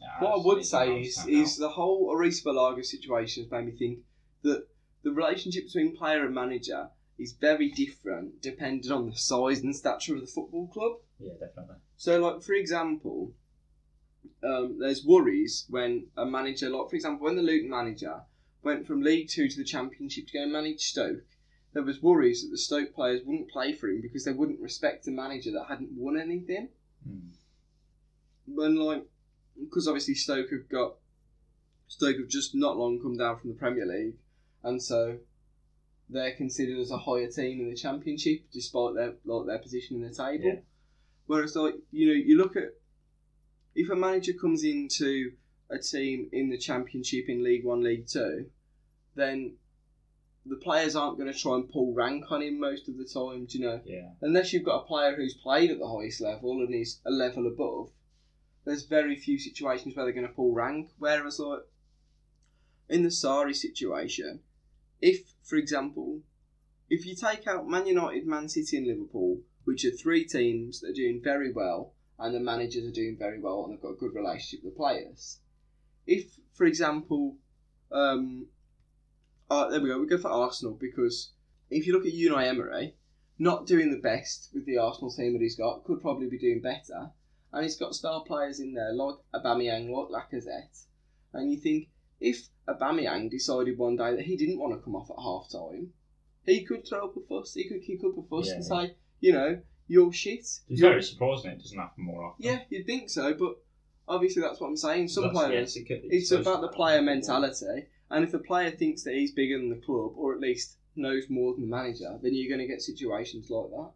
yeah, 0.00 0.06
What 0.20 0.40
I 0.40 0.44
would 0.44 0.64
say 0.64 1.00
is, 1.02 1.24
is 1.26 1.56
the 1.56 1.68
whole 1.70 2.14
Arrizabalaga 2.14 2.84
situation 2.84 3.44
has 3.44 3.50
made 3.50 3.66
me 3.66 3.72
think 3.72 3.98
that 4.42 4.66
the 5.02 5.12
relationship 5.12 5.64
between 5.66 5.96
player 5.96 6.24
and 6.26 6.34
manager 6.34 6.88
is 7.18 7.32
very 7.32 7.70
different 7.70 8.40
depending 8.42 8.90
on 8.92 9.10
the 9.10 9.16
size 9.16 9.60
and 9.60 9.74
stature 9.74 10.14
of 10.14 10.20
the 10.20 10.26
football 10.26 10.68
club. 10.68 10.92
yeah, 11.18 11.32
definitely. 11.38 11.76
So, 11.96 12.20
like 12.20 12.42
for 12.42 12.52
example, 12.54 13.32
um, 14.42 14.78
there's 14.80 15.04
worries 15.04 15.66
when 15.68 16.06
a 16.16 16.24
manager, 16.24 16.70
like 16.70 16.90
for 16.90 16.96
example, 16.96 17.24
when 17.26 17.36
the 17.36 17.42
Luton 17.42 17.70
manager 17.70 18.20
went 18.62 18.86
from 18.86 19.02
League 19.02 19.28
Two 19.28 19.48
to 19.48 19.56
the 19.56 19.64
Championship 19.64 20.26
to 20.28 20.32
go 20.34 20.42
and 20.44 20.52
manage 20.52 20.80
Stoke, 20.80 21.24
there 21.72 21.82
was 21.82 22.02
worries 22.02 22.42
that 22.42 22.50
the 22.50 22.58
Stoke 22.58 22.94
players 22.94 23.20
wouldn't 23.24 23.50
play 23.50 23.72
for 23.72 23.88
him 23.88 24.00
because 24.00 24.24
they 24.24 24.32
wouldn't 24.32 24.60
respect 24.60 25.06
a 25.06 25.10
manager 25.10 25.50
that 25.52 25.66
hadn't 25.68 25.92
won 25.92 26.18
anything. 26.18 26.68
Mm. 27.08 27.30
When 28.46 28.76
like, 28.76 29.04
because 29.60 29.86
obviously 29.86 30.14
Stoke 30.14 30.50
have 30.50 30.68
got 30.68 30.94
Stoke 31.88 32.18
have 32.18 32.28
just 32.28 32.54
not 32.54 32.76
long 32.76 33.00
come 33.00 33.16
down 33.16 33.38
from 33.38 33.50
the 33.50 33.56
Premier 33.56 33.86
League, 33.86 34.16
and 34.62 34.82
so 34.82 35.18
they're 36.10 36.34
considered 36.34 36.78
as 36.78 36.90
a 36.90 36.98
higher 36.98 37.30
team 37.30 37.60
in 37.60 37.70
the 37.70 37.76
Championship 37.76 38.44
despite 38.52 38.94
their 38.94 39.14
like 39.24 39.46
their 39.46 39.58
position 39.58 39.96
in 39.96 40.02
the 40.02 40.14
table. 40.14 40.44
Yeah. 40.44 40.60
Whereas 41.26 41.56
like 41.56 41.74
you 41.90 42.06
know 42.08 42.14
you 42.14 42.38
look 42.38 42.56
at 42.56 42.74
if 43.74 43.90
a 43.90 43.96
manager 43.96 44.32
comes 44.32 44.64
into 44.64 45.32
a 45.70 45.78
team 45.78 46.28
in 46.32 46.48
the 46.48 46.58
Championship 46.58 47.28
in 47.28 47.44
League 47.44 47.64
One, 47.64 47.82
League 47.82 48.06
Two, 48.06 48.46
then 49.14 49.56
the 50.48 50.56
players 50.56 50.96
aren't 50.96 51.18
going 51.18 51.32
to 51.32 51.38
try 51.38 51.54
and 51.54 51.68
pull 51.68 51.92
rank 51.94 52.30
on 52.30 52.42
him 52.42 52.58
most 52.58 52.88
of 52.88 52.96
the 52.96 53.04
time. 53.04 53.46
Do 53.46 53.58
you 53.58 53.64
know? 53.64 53.80
Yeah. 53.84 54.10
unless 54.20 54.52
you've 54.52 54.64
got 54.64 54.82
a 54.82 54.86
player 54.86 55.14
who's 55.14 55.34
played 55.34 55.70
at 55.70 55.78
the 55.78 55.88
highest 55.88 56.20
level 56.20 56.60
and 56.60 56.74
is 56.74 57.00
a 57.04 57.10
level 57.10 57.46
above, 57.46 57.90
there's 58.64 58.84
very 58.84 59.16
few 59.16 59.38
situations 59.38 59.94
where 59.94 60.04
they're 60.04 60.14
going 60.14 60.26
to 60.26 60.32
pull 60.32 60.54
rank. 60.54 60.90
Whereas, 60.98 61.38
like 61.38 61.60
in 62.88 63.02
the 63.02 63.08
Sarri 63.08 63.54
situation, 63.54 64.40
if, 65.00 65.34
for 65.42 65.56
example, 65.56 66.22
if 66.90 67.06
you 67.06 67.14
take 67.14 67.46
out 67.46 67.68
Man 67.68 67.86
United, 67.86 68.26
Man 68.26 68.48
City, 68.48 68.78
and 68.78 68.86
Liverpool, 68.86 69.40
which 69.64 69.84
are 69.84 69.90
three 69.90 70.24
teams 70.24 70.80
that 70.80 70.90
are 70.90 70.94
doing 70.94 71.20
very 71.22 71.52
well, 71.52 71.94
and 72.18 72.34
the 72.34 72.40
managers 72.40 72.84
are 72.84 72.92
doing 72.92 73.16
very 73.16 73.40
well 73.40 73.64
and 73.64 73.72
they've 73.72 73.82
got 73.82 73.92
a 73.92 73.96
good 73.96 74.14
relationship 74.14 74.64
with 74.64 74.74
the 74.74 74.76
players, 74.76 75.38
if, 76.06 76.38
for 76.54 76.64
example, 76.64 77.36
um, 77.92 78.46
uh, 79.50 79.68
there 79.68 79.80
we 79.80 79.88
go, 79.88 79.98
we 80.00 80.06
go 80.06 80.18
for 80.18 80.30
Arsenal 80.30 80.74
because 80.74 81.32
if 81.70 81.86
you 81.86 81.92
look 81.92 82.06
at 82.06 82.12
Unai 82.12 82.46
Emery, 82.46 82.94
not 83.38 83.66
doing 83.66 83.90
the 83.90 83.98
best 83.98 84.50
with 84.52 84.66
the 84.66 84.78
Arsenal 84.78 85.12
team 85.12 85.32
that 85.34 85.42
he's 85.42 85.56
got, 85.56 85.84
could 85.84 86.00
probably 86.00 86.28
be 86.28 86.38
doing 86.38 86.60
better. 86.60 87.10
And 87.52 87.62
he's 87.62 87.76
got 87.76 87.94
star 87.94 88.22
players 88.26 88.60
in 88.60 88.74
there 88.74 88.92
like 88.92 89.14
Aubameyang, 89.34 89.88
like 89.90 90.08
Lacazette. 90.32 90.84
And 91.32 91.50
you 91.50 91.58
think, 91.58 91.88
if 92.20 92.48
Aubameyang 92.68 93.30
decided 93.30 93.78
one 93.78 93.96
day 93.96 94.16
that 94.16 94.24
he 94.26 94.36
didn't 94.36 94.58
want 94.58 94.74
to 94.74 94.84
come 94.84 94.96
off 94.96 95.10
at 95.10 95.22
half 95.22 95.50
time, 95.50 95.92
he 96.44 96.64
could 96.64 96.86
throw 96.86 97.06
up 97.06 97.16
a 97.16 97.20
fuss, 97.28 97.54
he 97.54 97.68
could 97.68 97.82
kick 97.82 98.00
up 98.04 98.18
a 98.18 98.22
fuss 98.28 98.48
Yeah. 98.48 98.54
and 98.54 98.64
say, 98.64 98.94
you 99.20 99.32
know, 99.32 99.60
you're 99.86 100.12
shit. 100.12 100.40
It's 100.40 100.62
You're- 100.68 100.90
very 100.90 101.02
surprising 101.02 101.52
it 101.52 101.58
doesn't 101.62 101.78
happen 101.78 102.04
more 102.04 102.24
often. 102.24 102.44
yeah, 102.44 102.60
you'd 102.70 102.86
think 102.86 103.08
so, 103.08 103.32
but 103.34 103.56
obviously 104.06 104.42
that's 104.42 104.60
what 104.60 104.66
I'm 104.68 104.76
saying. 104.76 105.08
Some 105.08 105.24
That's- 105.24 105.40
yeah, 105.40 105.46
players, 105.48 105.76
it's- 105.76 106.02
it's 106.10 106.30
about 106.32 106.60
the 106.60 106.68
player 106.68 106.94
happen. 106.96 107.06
mentality. 107.06 107.86
And 108.10 108.24
if 108.24 108.32
the 108.32 108.38
player 108.38 108.70
thinks 108.70 109.02
that 109.04 109.14
he's 109.14 109.32
bigger 109.32 109.58
than 109.58 109.68
the 109.68 109.76
club, 109.76 110.12
or 110.16 110.34
at 110.34 110.40
least 110.40 110.76
knows 110.96 111.28
more 111.28 111.52
than 111.54 111.62
the 111.62 111.76
manager, 111.76 112.18
then 112.22 112.34
you're 112.34 112.48
going 112.48 112.66
to 112.66 112.72
get 112.72 112.82
situations 112.82 113.50
like 113.50 113.70
that. 113.70 113.90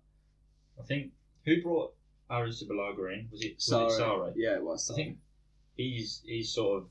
I 0.78 0.82
think 0.84 1.12
who 1.44 1.62
brought 1.62 1.94
Arrizabalaga 2.30 3.12
in? 3.12 3.28
Was 3.30 3.42
it 3.42 3.54
was 3.56 3.64
Sorry. 3.66 3.92
it 3.92 4.00
Sarri? 4.00 4.32
Yeah, 4.36 4.56
it 4.56 4.64
was. 4.64 4.90
I 4.90 4.94
think 4.94 5.18
he's 5.76 6.22
he's 6.24 6.52
sort 6.52 6.82
of 6.82 6.88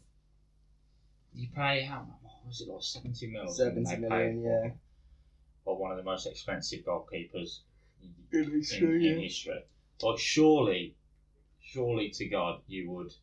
you 1.33 1.47
pay 1.55 1.83
how 1.83 1.99
much? 1.99 2.17
What 2.23 2.47
was 2.47 2.61
it 2.61 2.67
like 2.69 2.83
seventy 2.83 3.27
mil? 3.27 3.43
or 3.43 3.53
something 3.53 3.85
70 3.85 4.01
they 4.01 4.09
million, 4.09 4.43
paid 4.43 4.49
yeah. 4.49 4.71
For 5.63 5.77
one 5.77 5.91
of 5.91 5.97
the 5.97 6.03
most 6.03 6.25
expensive 6.27 6.83
goalkeepers 6.85 7.59
In 8.01 8.13
in, 8.43 8.51
history, 8.51 9.07
in 9.07 9.17
yeah. 9.17 9.23
history. 9.23 9.63
Like 10.01 10.19
surely, 10.19 10.95
surely 11.61 12.09
to 12.09 12.25
God, 12.27 12.61
you 12.67 12.89
would 12.89 13.13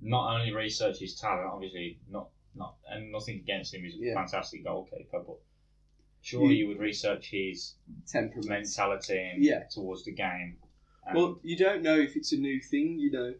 not 0.00 0.34
only 0.38 0.52
research 0.52 0.98
his 0.98 1.14
talent, 1.18 1.48
obviously 1.50 1.98
not 2.10 2.28
not 2.54 2.76
and 2.88 3.12
nothing 3.12 3.36
against 3.38 3.74
him. 3.74 3.82
He's 3.82 3.94
a 3.94 3.98
Yeah. 3.98 4.14
fantastic 4.14 4.64
goalkeeper, 4.64 5.20
but 5.26 5.38
surely 6.20 6.54
You- 6.54 6.60
you 6.60 6.68
would 6.68 6.78
research 6.78 7.30
his 7.30 7.74
Temperament. 8.06 8.48
mentality 8.48 9.18
and 9.18 9.44
Yeah. 9.44 9.64
towards 9.68 10.04
the 10.04 10.12
game. 10.12 10.58
And 11.06 11.16
Well, 11.16 11.40
you 11.42 11.56
don't 11.56 11.82
know 11.82 11.98
if 11.98 12.16
it's 12.16 12.32
a 12.32 12.36
new 12.38 12.60
thing, 12.60 12.98
you 12.98 13.10
know, 13.10 13.34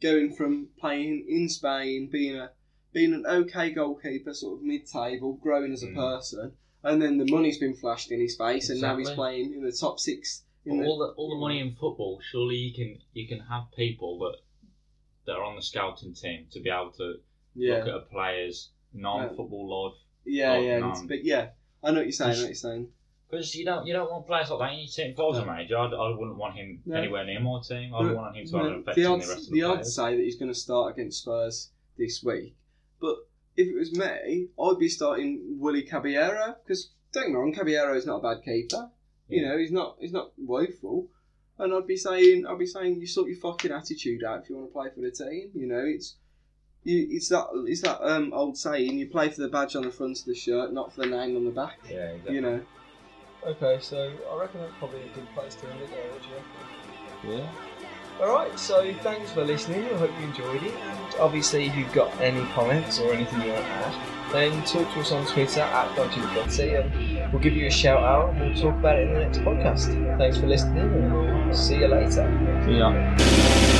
going 0.00 0.32
from 0.32 0.68
playing 0.78 1.26
in 1.28 1.48
Spain, 1.48 2.08
being 2.08 2.36
a 2.36 2.52
being 2.92 3.12
an 3.12 3.26
okay 3.26 3.70
goalkeeper, 3.70 4.32
sort 4.32 4.58
of 4.58 4.64
mid-table, 4.64 5.34
growing 5.34 5.70
as 5.70 5.82
a 5.82 5.88
Mm. 5.88 5.94
person, 5.96 6.56
and 6.82 7.02
then 7.02 7.18
the 7.18 7.26
money's 7.26 7.58
been 7.58 7.74
flashed 7.74 8.10
in 8.10 8.20
his 8.20 8.36
face, 8.36 8.70
and 8.70 8.80
now 8.80 8.96
he's 8.96 9.08
Exactly. 9.10 9.14
playing 9.16 9.52
in 9.52 9.62
the 9.62 9.72
top 9.72 10.00
six. 10.00 10.44
In 10.64 10.78
But 10.78 10.82
the, 10.84 10.88
all 10.88 10.98
the 10.98 11.06
all 11.12 11.28
the 11.30 11.36
money 11.40 11.58
in 11.60 11.74
football, 11.74 12.20
surely 12.22 12.56
you 12.56 12.72
can 12.72 13.02
you 13.12 13.28
can 13.28 13.40
have 13.40 13.70
people 13.72 14.18
that 14.20 14.38
that 15.26 15.36
are 15.36 15.42
on 15.44 15.56
the 15.56 15.62
scouting 15.62 16.14
team 16.14 16.46
to 16.52 16.60
be 16.60 16.70
able 16.70 16.92
to 16.92 17.20
yeah, 17.56 17.78
look 17.78 17.88
at 17.88 17.94
a 17.94 18.00
player's 18.00 18.70
non-football 18.92 19.84
life. 19.90 19.98
yeah, 20.24 20.52
oh, 20.52 20.60
yeah. 20.60 20.94
But 21.06 21.24
yeah, 21.24 21.48
I 21.82 21.90
know 21.90 21.98
what 21.98 22.06
you're 22.06 22.12
saying. 22.12 22.30
I 22.30 22.34
know 22.34 22.40
what 22.42 22.46
you're 22.48 22.54
saying. 22.54 22.88
Because 23.30 23.54
you 23.56 23.64
don't 23.64 23.86
you 23.86 23.92
don't 23.92 24.10
want 24.10 24.26
players 24.26 24.50
like 24.50 24.58
that 24.60 24.72
in 24.74 24.78
your 24.80 24.88
team. 24.88 25.10
If 25.12 25.18
I 25.18 25.22
was 25.22 25.38
a 25.38 25.44
manager, 25.46 25.76
I'd, 25.78 25.92
I 25.92 26.08
wouldn't 26.10 26.36
want 26.36 26.54
him 26.54 26.80
No. 26.86 26.96
anywhere 26.96 27.24
near 27.24 27.40
my 27.40 27.60
team. 27.66 27.92
I'd 27.94 28.06
But- 28.06 28.16
want 28.16 28.36
him 28.36 28.46
to 28.46 28.56
have 28.58 28.66
an 28.66 28.72
effect 28.80 28.96
the 28.96 29.04
on 29.06 29.18
the 29.18 29.24
odds, 29.24 29.28
rest 29.28 29.40
of 29.48 29.52
the 29.52 29.60
the 29.60 29.62
odds 29.66 29.76
players. 29.78 29.94
say 29.96 30.16
that 30.16 30.22
he's 30.22 30.38
going 30.38 30.52
to 30.52 30.58
start 30.58 30.92
against 30.94 31.22
Spurs 31.22 31.70
this 31.98 32.22
week, 32.22 32.54
but 33.00 33.16
if 33.56 33.66
it 33.68 33.74
was 33.76 33.92
me, 33.98 34.48
I'd 34.60 34.78
be 34.78 34.88
starting 34.88 35.56
Willie 35.58 35.82
Caballero 35.82 36.56
because 36.62 36.90
don't 37.12 37.24
get 37.24 37.30
me 37.30 37.36
wrong, 37.36 37.52
Caballero 37.54 37.96
is 37.96 38.06
not 38.06 38.18
a 38.18 38.22
bad 38.34 38.44
keeper. 38.44 38.90
You 39.28 39.42
Yeah. 39.42 39.48
know, 39.48 39.58
he's 39.58 39.72
not 39.72 39.96
he's 39.98 40.12
not 40.12 40.32
woeful, 40.38 41.08
and 41.58 41.74
I'd 41.74 41.86
be 41.88 41.96
saying 41.96 42.46
I'd 42.46 42.58
be 42.60 42.66
saying 42.66 43.00
you 43.00 43.06
sort 43.08 43.28
your 43.28 43.38
fucking 43.38 43.72
attitude 43.72 44.22
out 44.22 44.42
if 44.44 44.50
you 44.50 44.56
want 44.56 44.68
to 44.68 44.72
play 44.72 44.88
for 44.94 45.00
the 45.00 45.10
team. 45.10 45.50
You 45.54 45.66
know, 45.66 45.82
it's 45.84 46.14
you, 46.86 47.08
it's 47.10 47.28
that 47.28 47.46
it's 47.66 47.82
that 47.82 48.00
um 48.02 48.32
old 48.32 48.56
saying 48.56 48.98
you 48.98 49.08
play 49.08 49.28
for 49.28 49.42
the 49.42 49.48
badge 49.48 49.76
on 49.76 49.82
the 49.82 49.90
front 49.90 50.18
of 50.20 50.24
the 50.24 50.34
shirt, 50.34 50.72
not 50.72 50.92
for 50.92 51.02
the 51.02 51.08
name 51.08 51.36
on 51.36 51.44
the 51.44 51.50
back. 51.50 51.78
Yeah, 51.90 52.10
exactly. 52.10 52.34
You 52.34 52.40
know. 52.40 52.60
Okay, 53.46 53.78
so 53.80 54.12
I 54.32 54.40
reckon 54.40 54.60
that's 54.60 54.72
probably 54.78 55.02
a 55.02 55.08
good 55.14 55.26
place 55.34 55.54
to 55.56 55.70
end 55.70 55.80
it 55.80 55.90
there, 55.90 56.10
what 56.10 56.22
do 56.22 56.28
you 56.28 57.36
reckon? 57.36 57.42
Yeah. 57.42 57.52
Alright, 58.20 58.58
so 58.58 58.94
thanks 59.02 59.30
for 59.30 59.44
listening. 59.44 59.84
I 59.84 59.98
hope 59.98 60.10
you 60.18 60.26
enjoyed 60.26 60.62
it. 60.62 60.72
And 60.74 61.14
obviously, 61.20 61.66
if 61.66 61.76
you've 61.76 61.92
got 61.92 62.18
any 62.20 62.44
comments 62.52 62.98
or 62.98 63.12
anything 63.12 63.42
you 63.42 63.52
want 63.52 63.64
to 63.64 63.70
add, 63.70 64.32
then 64.32 64.64
talk 64.64 64.92
to 64.94 65.00
us 65.00 65.12
on 65.12 65.26
Twitter 65.26 65.60
at 65.60 65.94
Dodgy 65.94 66.20
and 66.74 67.32
we'll 67.32 67.42
give 67.42 67.54
you 67.54 67.66
a 67.66 67.70
shout 67.70 68.02
out 68.02 68.30
and 68.30 68.40
we'll 68.40 68.62
talk 68.62 68.78
about 68.80 68.98
it 68.98 69.08
in 69.08 69.14
the 69.14 69.20
next 69.20 69.38
podcast. 69.38 70.18
Thanks 70.18 70.38
for 70.38 70.46
listening 70.46 70.78
and 70.78 71.12
we'll 71.12 71.54
see 71.54 71.76
you 71.76 71.88
later. 71.88 72.22
Yeah. 72.68 73.75